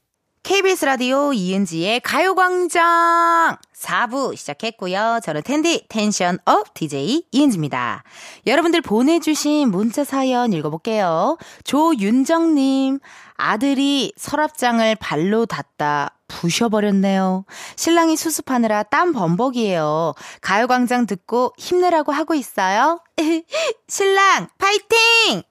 KBS 0.44 0.84
라디오 0.84 1.32
이은지의 1.32 2.02
가요광장 2.02 3.56
4부 3.74 4.36
시작했고요. 4.36 5.22
저는 5.24 5.42
텐디 5.44 5.86
텐션 5.88 6.38
up 6.44 6.74
DJ 6.74 7.24
이은지입니다. 7.32 8.04
여러분들 8.46 8.82
보내주신 8.82 9.72
문자 9.72 10.04
사연 10.04 10.52
읽어볼게요. 10.52 11.38
조윤정님 11.64 13.00
아들이 13.38 14.12
서랍장을 14.18 14.94
발로 14.96 15.46
닫다 15.46 16.18
부셔버렸네요. 16.28 17.46
신랑이 17.78 18.18
수습하느라 18.18 18.84
땀 18.84 19.14
범벅이에요. 19.14 20.16
가요광장 20.42 21.06
듣고 21.06 21.54
힘내라고 21.58 22.12
하고 22.12 22.34
있어요. 22.34 23.00
신랑 23.88 24.50
파이팅! 24.58 25.44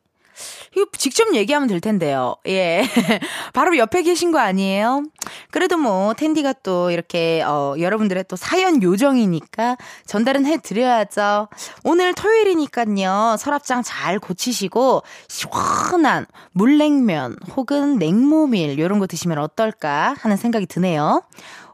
이거 0.74 0.86
직접 0.96 1.34
얘기하면 1.34 1.68
될 1.68 1.80
텐데요. 1.80 2.36
예. 2.46 2.82
바로 3.52 3.76
옆에 3.76 4.02
계신 4.02 4.32
거 4.32 4.38
아니에요? 4.38 5.04
그래도 5.50 5.76
뭐, 5.76 6.14
텐디가 6.14 6.54
또 6.62 6.90
이렇게, 6.90 7.42
어, 7.42 7.74
여러분들의 7.78 8.24
또 8.28 8.36
사연 8.36 8.82
요정이니까 8.82 9.76
전달은 10.06 10.46
해드려야죠. 10.46 11.48
오늘 11.84 12.14
토요일이니까요. 12.14 13.36
서랍장 13.38 13.82
잘 13.82 14.18
고치시고, 14.18 15.02
시원한 15.28 16.26
물냉면 16.52 17.36
혹은 17.56 17.98
냉모밀, 17.98 18.78
요런 18.78 18.98
거 18.98 19.06
드시면 19.06 19.38
어떨까 19.38 20.16
하는 20.20 20.36
생각이 20.36 20.66
드네요. 20.66 21.22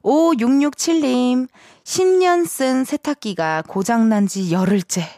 5667님, 0.02 1.48
10년 1.84 2.46
쓴 2.46 2.84
세탁기가 2.84 3.62
고장난 3.68 4.26
지 4.26 4.50
열흘째. 4.52 5.08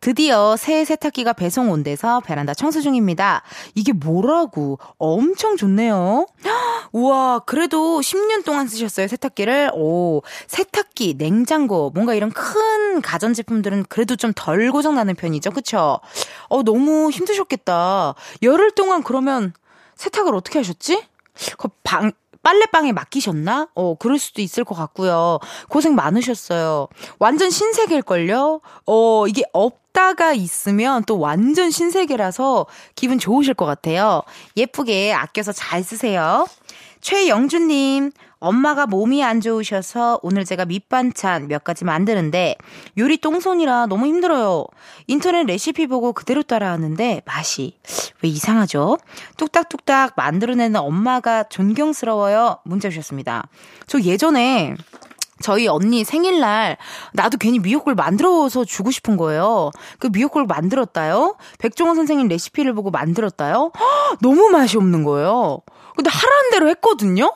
드디어 0.00 0.56
새 0.56 0.84
세탁기가 0.84 1.32
배송 1.32 1.70
온대서 1.70 2.20
베란다 2.20 2.54
청소 2.54 2.80
중입니다. 2.80 3.42
이게 3.74 3.92
뭐라고? 3.92 4.78
엄청 4.98 5.56
좋네요. 5.56 6.26
우와, 6.92 7.40
그래도 7.40 8.00
10년 8.00 8.44
동안 8.44 8.66
쓰셨어요, 8.68 9.08
세탁기를. 9.08 9.72
오, 9.74 10.22
세탁기, 10.46 11.16
냉장고, 11.18 11.90
뭔가 11.90 12.14
이런 12.14 12.30
큰 12.30 13.02
가전제품들은 13.02 13.86
그래도 13.88 14.16
좀 14.16 14.32
덜 14.34 14.70
고장나는 14.70 15.14
편이죠. 15.16 15.50
그쵸? 15.50 16.00
어, 16.48 16.62
너무 16.62 17.10
힘드셨겠다. 17.10 18.14
열흘 18.42 18.70
동안 18.70 19.02
그러면 19.02 19.52
세탁을 19.96 20.34
어떻게 20.34 20.58
하셨지? 20.60 21.02
그 21.56 21.68
방, 21.82 22.12
빨래방에 22.48 22.92
맡기셨나? 22.92 23.68
어, 23.74 23.94
그럴 23.96 24.18
수도 24.18 24.40
있을 24.40 24.64
것 24.64 24.74
같고요. 24.74 25.38
고생 25.68 25.94
많으셨어요. 25.94 26.88
완전 27.18 27.50
신세계일걸요? 27.50 28.62
어, 28.86 29.26
이게 29.28 29.42
없다가 29.52 30.32
있으면 30.32 31.04
또 31.04 31.18
완전 31.18 31.70
신세계라서 31.70 32.64
기분 32.94 33.18
좋으실 33.18 33.52
것 33.52 33.66
같아요. 33.66 34.22
예쁘게 34.56 35.12
아껴서 35.12 35.52
잘 35.52 35.82
쓰세요. 35.82 36.46
최영주님, 37.02 38.12
엄마가 38.40 38.86
몸이 38.86 39.24
안 39.24 39.40
좋으셔서 39.40 40.20
오늘 40.22 40.44
제가 40.44 40.64
밑반찬 40.64 41.48
몇 41.48 41.64
가지 41.64 41.84
만드는데 41.84 42.56
요리 42.96 43.18
똥손이라 43.18 43.86
너무 43.86 44.06
힘들어요. 44.06 44.64
인터넷 45.06 45.44
레시피 45.44 45.86
보고 45.86 46.12
그대로 46.12 46.42
따라하는데 46.42 47.22
맛이 47.24 47.78
왜 48.22 48.28
이상하죠? 48.28 48.98
뚝딱뚝딱 49.36 50.14
만들어내는 50.16 50.76
엄마가 50.80 51.44
존경스러워요. 51.44 52.58
문자 52.64 52.88
주셨습니다. 52.88 53.48
저 53.86 54.00
예전에 54.00 54.76
저희 55.40 55.68
언니 55.68 56.04
생일날 56.04 56.76
나도 57.12 57.38
괜히 57.38 57.58
미역국을 57.58 57.94
만들어서 57.94 58.64
주고 58.64 58.90
싶은 58.90 59.16
거예요. 59.16 59.70
그 59.98 60.08
미역국을 60.12 60.46
만들었다요. 60.46 61.36
백종원 61.58 61.96
선생님 61.96 62.28
레시피를 62.28 62.72
보고 62.74 62.90
만들었다요. 62.90 63.72
허, 63.78 64.16
너무 64.20 64.48
맛이 64.50 64.76
없는 64.76 65.04
거예요. 65.04 65.60
근데 65.96 66.10
하라는 66.10 66.50
대로 66.50 66.68
했거든요. 66.70 67.32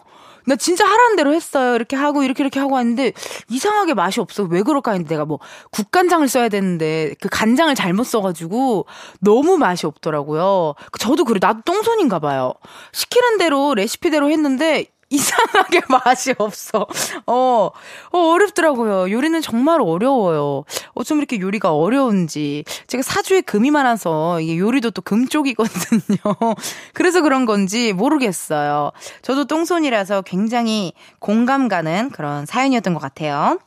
나 0.46 0.56
진짜 0.56 0.84
하라는 0.84 1.16
대로 1.16 1.32
했어요. 1.32 1.74
이렇게 1.74 1.96
하고 1.96 2.22
이렇게 2.22 2.42
이렇게 2.42 2.60
하고 2.60 2.74
왔는데 2.74 3.12
이상하게 3.48 3.94
맛이 3.94 4.20
없어. 4.20 4.44
왜 4.44 4.62
그럴까 4.62 4.92
했는데 4.92 5.14
내가 5.14 5.24
뭐 5.24 5.38
국간장을 5.70 6.26
써야 6.28 6.48
되는데 6.48 7.14
그 7.20 7.28
간장을 7.30 7.74
잘못 7.74 8.04
써가지고 8.04 8.86
너무 9.20 9.58
맛이 9.58 9.86
없더라고요. 9.86 10.74
저도 10.98 11.24
그래 11.24 11.38
나도 11.40 11.62
똥손인가 11.64 12.18
봐요. 12.18 12.54
시키는 12.92 13.38
대로 13.38 13.74
레시피대로 13.74 14.30
했는데 14.30 14.86
이상하게 15.12 15.82
맛이 16.04 16.34
없어. 16.38 16.86
어, 17.26 17.70
어, 18.12 18.18
어렵더라고요. 18.18 19.10
요리는 19.10 19.40
정말 19.42 19.80
어려워요. 19.80 20.64
어쩜 20.94 21.18
이렇게 21.18 21.38
요리가 21.38 21.74
어려운지. 21.74 22.64
제가 22.86 23.02
사주에 23.02 23.42
금이 23.42 23.70
많아서 23.70 24.40
이게 24.40 24.58
요리도 24.58 24.90
또 24.90 25.02
금 25.02 25.26
쪽이거든요. 25.28 26.16
그래서 26.94 27.20
그런 27.22 27.44
건지 27.44 27.92
모르겠어요. 27.92 28.92
저도 29.20 29.44
똥손이라서 29.44 30.22
굉장히 30.22 30.92
공감 31.18 31.68
가는 31.68 32.10
그런 32.10 32.46
사연이었던 32.46 32.94
것 32.94 33.00
같아요. 33.00 33.58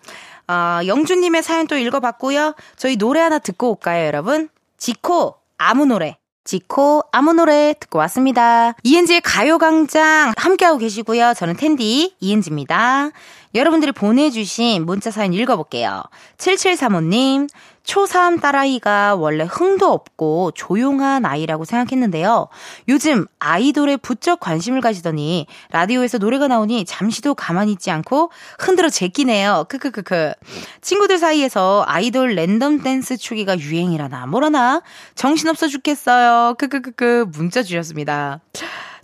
아, 0.48 0.82
영주님의 0.86 1.44
사연 1.44 1.68
또 1.68 1.76
읽어봤고요. 1.78 2.56
저희 2.78 2.96
노래 2.98 3.20
하나 3.20 3.38
듣고 3.40 3.72
올까요, 3.72 4.06
여러분? 4.08 4.50
지코, 4.78 5.36
아무 5.58 5.86
노래. 5.86 6.18
지코 6.46 7.02
아무 7.12 7.34
노래 7.34 7.74
듣고 7.80 7.98
왔습니다. 8.00 8.76
이은지의 8.84 9.22
가요광장 9.22 10.34
함께하고 10.38 10.78
계시고요. 10.78 11.34
저는 11.36 11.56
텐디 11.58 12.16
이은지입니다. 12.20 13.10
여러분들이 13.56 13.92
보내주신 13.92 14.86
문자 14.86 15.10
사연 15.10 15.34
읽어볼게요. 15.34 16.04
7735님, 16.38 17.50
초3 17.86 18.42
딸아이가 18.42 19.16
원래 19.16 19.44
흥도 19.44 19.92
없고 19.92 20.52
조용한 20.56 21.26
아이라고 21.26 21.66
생각했는데요. 21.66 22.48
요즘 22.88 23.26
아이돌에 23.40 23.98
부쩍 23.98 24.40
관심을 24.40 24.82
가지더니 24.82 25.48
라디오에서 25.72 26.18
노래가 26.18 26.48
나오니 26.48 26.86
잠시도 26.86 27.36
가만히 27.36 27.72
있지 27.74 27.92
않고 27.92 28.32
흔들어 28.60 28.90
제끼네요. 28.90 29.66
크크크크. 29.70 30.34
친구들 30.82 31.18
사이에서 31.18 31.84
아이돌 31.88 32.36
랜덤 32.36 32.82
댄스 32.82 33.18
추기가 33.18 33.58
유행이라나 33.58 34.26
뭐라나 34.26 34.82
정신없어 35.16 35.68
죽겠어요. 35.68 36.56
크크크크 36.58 37.28
문자 37.32 37.64
주셨습니다. 37.64 38.42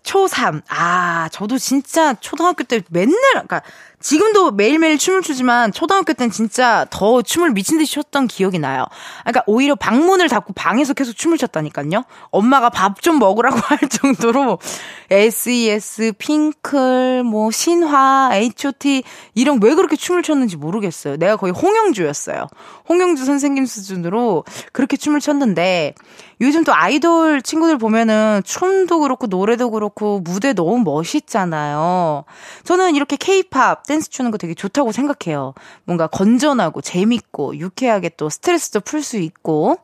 초3. 0.03 0.63
아, 0.67 1.29
저도 1.31 1.57
진짜 1.57 2.15
초등학교 2.15 2.63
때 2.63 2.81
맨날, 2.89 3.15
그러니까 3.31 3.61
지금도 4.01 4.51
매일매일 4.51 4.97
춤을 4.97 5.21
추지만 5.21 5.71
초등학교 5.73 6.13
땐 6.13 6.31
진짜 6.31 6.85
더 6.89 7.21
춤을 7.21 7.51
미친 7.51 7.77
듯이 7.77 7.93
췄던 7.95 8.27
기억이 8.27 8.59
나요. 8.59 8.85
그러니까 9.23 9.43
오히려 9.47 9.75
방문을 9.75 10.29
닫고 10.29 10.53
방에서 10.53 10.93
계속 10.93 11.13
춤을 11.13 11.37
췄다니까요. 11.37 12.03
엄마가 12.31 12.69
밥 12.69 13.01
좀 13.01 13.19
먹으라고 13.19 13.57
할 13.65 13.79
정도로 13.89 14.59
SES, 15.09 16.13
핑클, 16.17 17.23
뭐 17.23 17.51
신화, 17.51 18.29
H.O.T 18.33 19.03
이런 19.35 19.59
왜 19.61 19.75
그렇게 19.75 19.95
춤을 19.95 20.23
췄는지 20.23 20.55
모르겠어요. 20.55 21.17
내가 21.17 21.35
거의 21.35 21.51
홍영주였어요. 21.51 22.47
홍영주 22.87 23.25
선생님 23.25 23.65
수준으로 23.65 24.45
그렇게 24.71 24.95
춤을 24.97 25.19
췄는데 25.19 25.95
요즘 26.39 26.63
또 26.63 26.73
아이돌 26.73 27.41
친구들 27.41 27.77
보면은 27.77 28.41
춤도 28.43 28.99
그렇고 29.01 29.27
노래도 29.27 29.69
그렇고 29.69 30.19
무대 30.19 30.53
너무 30.53 30.79
멋있잖아요. 30.79 32.23
저는 32.63 32.95
이렇게 32.95 33.15
케이팝 33.15 33.83
댄스 33.91 34.09
추는 34.09 34.31
거 34.31 34.37
되게 34.37 34.53
좋다고 34.53 34.93
생각해요. 34.93 35.53
뭔가 35.83 36.07
건전하고 36.07 36.79
재밌고 36.81 37.57
유쾌하게 37.57 38.11
또 38.15 38.29
스트레스도 38.29 38.79
풀 38.79 39.03
수 39.03 39.17
있고 39.17 39.79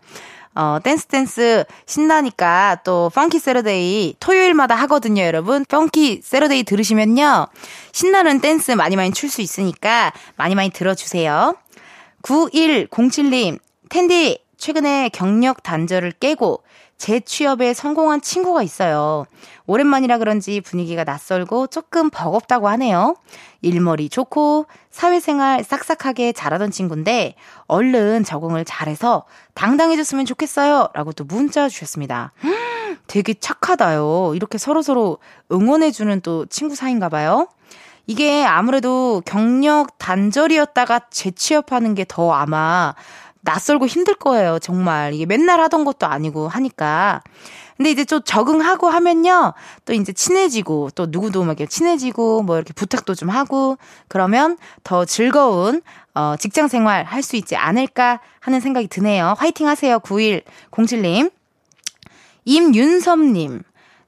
어, 0.55 0.79
댄스 0.81 1.07
댄스 1.07 1.65
신나니까 1.85 2.79
또 2.85 3.11
Funky 3.13 3.37
Saturday 3.37 4.15
토요일마다 4.19 4.75
하거든요, 4.75 5.21
여러분. 5.23 5.65
Funky 5.65 6.21
Saturday 6.23 6.63
들으시면요. 6.63 7.47
신나는 7.91 8.39
댄스 8.39 8.71
많이 8.71 8.95
많이 8.95 9.11
출 9.11 9.29
수 9.29 9.41
있으니까 9.41 10.13
많이 10.37 10.55
많이 10.55 10.69
들어주세요. 10.69 11.53
9107님, 12.23 13.59
텐디, 13.89 14.39
최근에 14.57 15.09
경력 15.09 15.61
단절을 15.63 16.13
깨고 16.13 16.63
재취업에 16.97 17.73
성공한 17.73 18.21
친구가 18.21 18.63
있어요. 18.63 19.25
오랜만이라 19.67 20.17
그런지 20.17 20.61
분위기가 20.61 21.03
낯설고 21.03 21.67
조금 21.67 22.09
버겁다고 22.09 22.67
하네요. 22.69 23.15
일머리 23.61 24.09
좋고 24.09 24.65
사회생활 24.89 25.63
싹싹하게 25.63 26.33
잘하던 26.33 26.71
친구인데 26.71 27.35
얼른 27.67 28.23
적응을 28.23 28.65
잘해서 28.65 29.25
당당해졌으면 29.53 30.25
좋겠어요. 30.25 30.89
라고 30.93 31.11
또 31.13 31.23
문자 31.23 31.69
주셨습니다. 31.69 32.31
되게 33.07 33.33
착하다요. 33.33 34.33
이렇게 34.35 34.57
서로서로 34.57 35.19
응원해주는 35.51 36.21
또 36.21 36.45
친구 36.47 36.75
사이인가 36.75 37.09
봐요. 37.09 37.47
이게 38.09 38.45
아무래도 38.45 39.21
경력 39.25 39.97
단절이었다가 39.97 41.01
재취업하는 41.09 41.93
게 41.93 42.05
더 42.07 42.31
아마 42.31 42.95
낯설고 43.47 43.87
힘들 43.87 44.13
거예요, 44.15 44.59
정말. 44.59 45.13
이게 45.13 45.25
맨날 45.25 45.61
하던 45.61 45.85
것도 45.85 46.05
아니고 46.05 46.49
하니까. 46.49 47.21
근데 47.77 47.91
이제 47.91 48.03
좀 48.05 48.21
적응하고 48.25 48.89
하면요. 48.89 49.53
또 49.85 49.93
이제 49.93 50.11
친해지고, 50.11 50.89
또 50.95 51.05
누구도 51.09 51.43
막 51.43 51.51
이렇게 51.59 51.65
친해지고, 51.67 52.41
뭐 52.43 52.57
이렇게 52.57 52.73
부탁도 52.73 53.15
좀 53.15 53.29
하고, 53.29 53.77
그러면 54.09 54.57
더 54.83 55.05
즐거운, 55.05 55.81
어, 56.13 56.35
직장 56.39 56.67
생활 56.67 57.05
할 57.05 57.21
수 57.23 57.35
있지 57.37 57.55
않을까 57.55 58.19
하는 58.41 58.59
생각이 58.59 58.87
드네요. 58.87 59.35
화이팅 59.37 59.67
하세요, 59.67 59.99
9107님. 59.99 61.31
임윤섭님. 62.45 63.61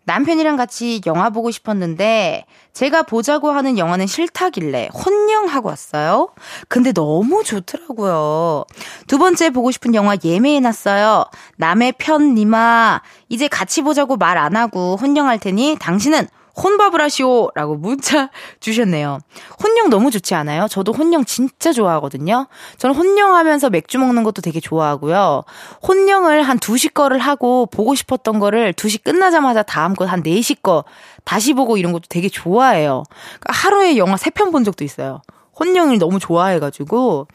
남편이랑 0.09 0.55
같이 0.55 1.01
영화 1.05 1.29
보고 1.29 1.51
싶었는데 1.51 2.45
제가 2.73 3.03
보자고 3.03 3.51
하는 3.51 3.77
영화는 3.77 4.07
싫다길래 4.07 4.89
혼영하고 4.91 5.69
왔어요. 5.69 6.29
근데 6.67 6.91
너무 6.93 7.43
좋더라고요. 7.43 8.65
두 9.05 9.19
번째 9.19 9.51
보고 9.51 9.69
싶은 9.69 9.93
영화 9.93 10.15
예매해놨어요. 10.23 11.25
남의 11.57 11.93
편 11.99 12.33
니마. 12.33 13.01
이제 13.27 13.47
같이 13.47 13.83
보자고 13.83 14.17
말 14.17 14.39
안 14.39 14.55
하고 14.55 14.95
혼영할 14.95 15.37
테니 15.37 15.75
당신은 15.79 16.27
혼밥을 16.61 16.99
하시오! 17.01 17.49
라고 17.55 17.75
문자 17.75 18.29
주셨네요. 18.59 19.19
혼영 19.63 19.89
너무 19.89 20.11
좋지 20.11 20.35
않아요? 20.35 20.67
저도 20.67 20.91
혼영 20.91 21.23
진짜 21.25 21.71
좋아하거든요. 21.71 22.47
저는 22.77 22.95
혼영 22.95 23.35
하면서 23.35 23.69
맥주 23.69 23.97
먹는 23.97 24.23
것도 24.23 24.41
되게 24.41 24.59
좋아하고요. 24.59 25.43
혼영을 25.87 26.41
한 26.43 26.59
2시 26.59 26.93
거를 26.93 27.19
하고 27.19 27.65
보고 27.65 27.95
싶었던 27.95 28.39
거를 28.39 28.73
2시 28.73 29.03
끝나자마자 29.03 29.63
다음 29.63 29.93
거 29.95 30.05
한 30.09 30.23
4시 30.23 30.61
거 30.61 30.83
다시 31.23 31.53
보고 31.53 31.77
이런 31.77 31.91
것도 31.93 32.03
되게 32.09 32.29
좋아해요. 32.29 33.03
그러니까 33.39 33.53
하루에 33.53 33.95
영화 33.97 34.15
3편 34.15 34.51
본 34.51 34.63
적도 34.63 34.83
있어요. 34.83 35.21
혼영을 35.59 35.97
너무 35.99 36.19
좋아해가지고 36.19 37.27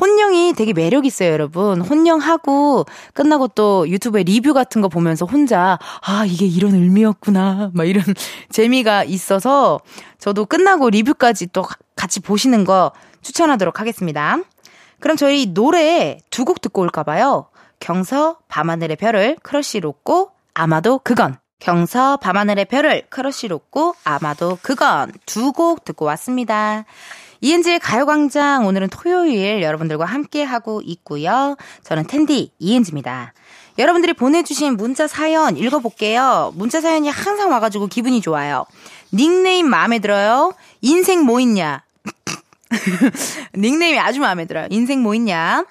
혼영이 0.00 0.54
되게 0.54 0.72
매력 0.72 1.04
있어요, 1.06 1.30
여러분. 1.32 1.80
혼영하고 1.80 2.86
끝나고 3.14 3.48
또 3.48 3.88
유튜브에 3.88 4.22
리뷰 4.22 4.54
같은 4.54 4.80
거 4.82 4.88
보면서 4.88 5.26
혼자 5.26 5.78
아 6.06 6.24
이게 6.26 6.46
이런 6.46 6.74
의미였구나 6.74 7.70
막 7.74 7.84
이런 7.88 8.04
재미가 8.50 9.04
있어서 9.04 9.80
저도 10.18 10.46
끝나고 10.46 10.90
리뷰까지 10.90 11.48
또 11.52 11.64
같이 11.96 12.20
보시는 12.20 12.64
거 12.64 12.92
추천하도록 13.22 13.80
하겠습니다. 13.80 14.38
그럼 15.00 15.16
저희 15.16 15.46
노래 15.52 16.18
두 16.30 16.44
곡 16.44 16.60
듣고 16.60 16.82
올까 16.82 17.02
봐요. 17.02 17.46
경서 17.80 18.36
밤하늘의 18.48 18.96
별을 18.96 19.36
크러쉬 19.42 19.80
로꼬 19.80 20.30
아마도 20.54 21.00
그건 21.02 21.36
경서 21.58 22.16
밤하늘의 22.18 22.64
별을 22.66 23.02
크러쉬 23.10 23.48
로꼬 23.48 23.94
아마도 24.04 24.58
그건 24.62 25.12
두 25.26 25.52
곡 25.52 25.84
듣고 25.84 26.04
왔습니다. 26.06 26.84
이은지의 27.42 27.80
가요광장 27.80 28.66
오늘은 28.66 28.88
토요일 28.88 29.62
여러분들과 29.62 30.04
함께하고 30.04 30.80
있고요. 30.84 31.56
저는 31.82 32.06
텐디 32.06 32.52
이은지입니다. 32.60 33.34
여러분들이 33.78 34.12
보내주신 34.12 34.76
문자 34.76 35.08
사연 35.08 35.56
읽어볼게요. 35.56 36.52
문자 36.54 36.80
사연이 36.80 37.08
항상 37.08 37.50
와가지고 37.50 37.88
기분이 37.88 38.20
좋아요. 38.20 38.64
닉네임 39.12 39.68
마음에 39.68 39.98
들어요? 39.98 40.52
인생 40.82 41.24
뭐 41.24 41.40
있냐? 41.40 41.82
닉네임이 43.58 43.98
아주 43.98 44.20
마음에 44.20 44.46
들어요. 44.46 44.68
인생 44.70 45.02
뭐 45.02 45.14
있냐? 45.16 45.64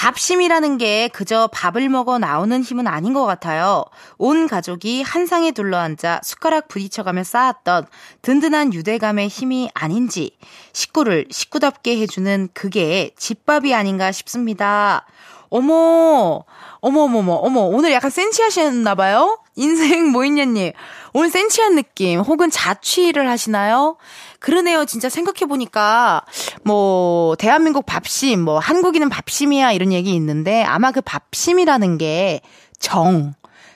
밥심이라는 0.00 0.78
게 0.78 1.08
그저 1.08 1.50
밥을 1.52 1.90
먹어 1.90 2.18
나오는 2.18 2.62
힘은 2.62 2.86
아닌 2.86 3.12
것 3.12 3.26
같아요. 3.26 3.84
온 4.16 4.48
가족이 4.48 5.02
한 5.02 5.26
상에 5.26 5.50
둘러앉아 5.50 6.22
숟가락 6.22 6.68
부딪혀가며 6.68 7.22
쌓았던 7.22 7.84
든든한 8.22 8.72
유대감의 8.72 9.28
힘이 9.28 9.68
아닌지 9.74 10.38
식구를 10.72 11.26
식구답게 11.30 12.00
해주는 12.00 12.48
그게 12.54 13.10
집밥이 13.18 13.74
아닌가 13.74 14.10
싶습니다. 14.10 15.04
어머, 15.50 16.44
어머, 16.80 17.02
어머, 17.02 17.60
오늘 17.60 17.92
약간 17.92 18.10
센치하셨나봐요? 18.10 19.38
인생 19.56 20.10
뭐 20.10 20.24
있냐님. 20.24 20.72
오늘 21.12 21.30
센치한 21.30 21.74
느낌, 21.74 22.20
혹은 22.20 22.50
자취를 22.50 23.28
하시나요? 23.28 23.96
그러네요. 24.38 24.84
진짜 24.86 25.08
생각해보니까, 25.08 26.24
뭐, 26.64 27.36
대한민국 27.36 27.84
밥심, 27.84 28.40
뭐, 28.40 28.58
한국인은 28.58 29.08
밥심이야, 29.10 29.72
이런 29.72 29.92
얘기 29.92 30.14
있는데, 30.14 30.62
아마 30.62 30.92
그 30.92 31.00
밥심이라는 31.02 31.98
게 31.98 32.40
정, 32.78 33.34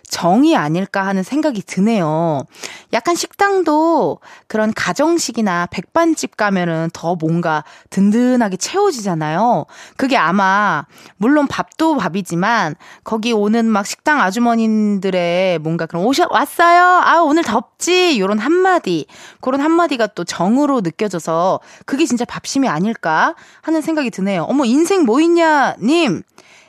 정이 0.08 0.56
아닐까 0.56 1.06
하는 1.06 1.22
생각이 1.22 1.62
드네요. 1.62 2.44
약간 2.92 3.14
식당도 3.14 4.20
그런 4.46 4.72
가정식이나 4.74 5.66
백반집 5.70 6.36
가면은 6.36 6.90
더 6.92 7.16
뭔가 7.16 7.64
든든하게 7.90 8.56
채워지잖아요. 8.56 9.66
그게 9.96 10.16
아마, 10.16 10.84
물론 11.16 11.46
밥도 11.46 11.96
밥이지만, 11.96 12.74
거기 13.02 13.32
오는 13.32 13.66
막 13.66 13.86
식당 13.86 14.20
아주머님들의 14.20 15.58
뭔가 15.58 15.86
그런 15.86 16.04
오셔, 16.04 16.26
왔어요? 16.30 17.00
아, 17.04 17.20
오늘 17.22 17.42
덥지? 17.42 18.20
요런 18.20 18.38
한마디, 18.38 19.06
그런 19.40 19.60
한마디가 19.60 20.08
또 20.08 20.24
정으로 20.24 20.80
느껴져서, 20.82 21.60
그게 21.86 22.06
진짜 22.06 22.24
밥심이 22.24 22.68
아닐까 22.68 23.34
하는 23.62 23.80
생각이 23.80 24.10
드네요. 24.10 24.44
어머, 24.44 24.64
인생 24.64 25.04
뭐 25.04 25.20
있냐, 25.20 25.74
님! 25.82 26.22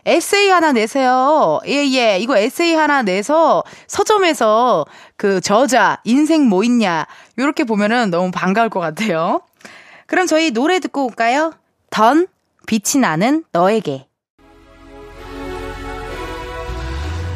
에세이 0.06 0.49
하나 0.49 0.72
내세요. 0.72 1.60
예, 1.68 1.86
예. 1.91 2.20
이거 2.20 2.38
에세이 2.38 2.76
하나 2.76 3.01
내서 3.01 3.64
서점에서 3.88 4.86
그 5.18 5.41
저자, 5.41 5.99
인생 6.03 6.47
뭐 6.47 6.64
있냐. 6.64 7.08
요렇게 7.39 7.64
보면은 7.64 8.12
너무 8.12 8.32
반가울 8.32 8.70
것 8.70 8.80
같아요. 8.80 9.41
그럼 10.06 10.28
저희 10.28 10.51
노래 10.51 10.80
듣고 10.80 11.06
올까요? 11.06 11.53
던, 11.89 12.28
빛이 12.68 13.01
나는 13.01 13.43
너에게. 13.51 14.08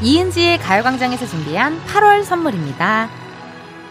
이은지의 0.02 0.60
가요광장에서 0.60 1.26
준비한 1.26 1.78
8월 1.88 2.24
선물입니다. 2.24 3.10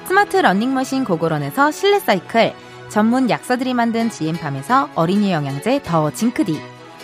스마트 0.07 0.39
러닝머신 0.39 1.05
고고런에서 1.05 1.71
실내 1.71 1.99
사이클, 1.99 2.55
전문 2.89 3.29
약사들이 3.29 3.75
만든 3.75 4.09
지엠팜에서 4.09 4.91
어린이 4.95 5.33
영양제 5.33 5.83
더 5.83 6.11
징크디, 6.11 6.78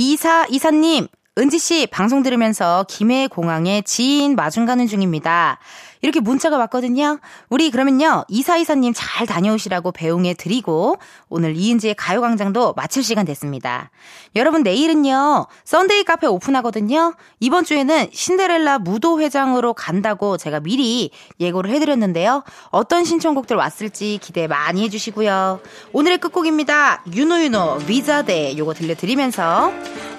이사, 0.00 0.46
이사님, 0.48 1.08
은지 1.38 1.58
씨 1.58 1.88
방송 1.88 2.22
들으면서 2.22 2.86
김해 2.88 3.26
공항에 3.26 3.82
지인 3.82 4.36
마중 4.36 4.64
가는 4.64 4.86
중입니다. 4.86 5.58
이렇게 6.02 6.20
문자가 6.20 6.56
왔거든요. 6.58 7.18
우리 7.48 7.70
그러면요. 7.70 8.24
이사이사님 8.28 8.92
잘 8.94 9.26
다녀오시라고 9.26 9.92
배웅해 9.92 10.34
드리고 10.34 10.96
오늘 11.28 11.56
이은지의 11.56 11.94
가요광장도 11.94 12.74
마칠 12.74 13.02
시간 13.02 13.24
됐습니다. 13.26 13.90
여러분 14.36 14.62
내일은요. 14.62 15.46
Sunday 15.64 16.04
카페 16.04 16.26
오픈하거든요. 16.26 17.14
이번 17.40 17.64
주에는 17.64 18.08
신데렐라 18.12 18.78
무도회장으로 18.80 19.74
간다고 19.74 20.36
제가 20.36 20.60
미리 20.60 21.10
예고를 21.40 21.70
해드렸는데요. 21.70 22.44
어떤 22.70 23.04
신청곡들 23.04 23.56
왔을지 23.56 24.18
기대 24.22 24.46
많이 24.46 24.84
해주시고요. 24.84 25.60
오늘의 25.92 26.18
끝곡입니다. 26.18 27.04
유노유노 27.12 27.80
위자데 27.88 28.56
요거 28.56 28.74
들려드리면서 28.74 29.72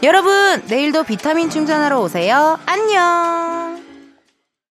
여러분 0.04 0.64
내일도 0.68 1.04
비타민 1.04 1.50
충전하러 1.50 2.00
오세요. 2.00 2.60
안녕. 2.66 3.89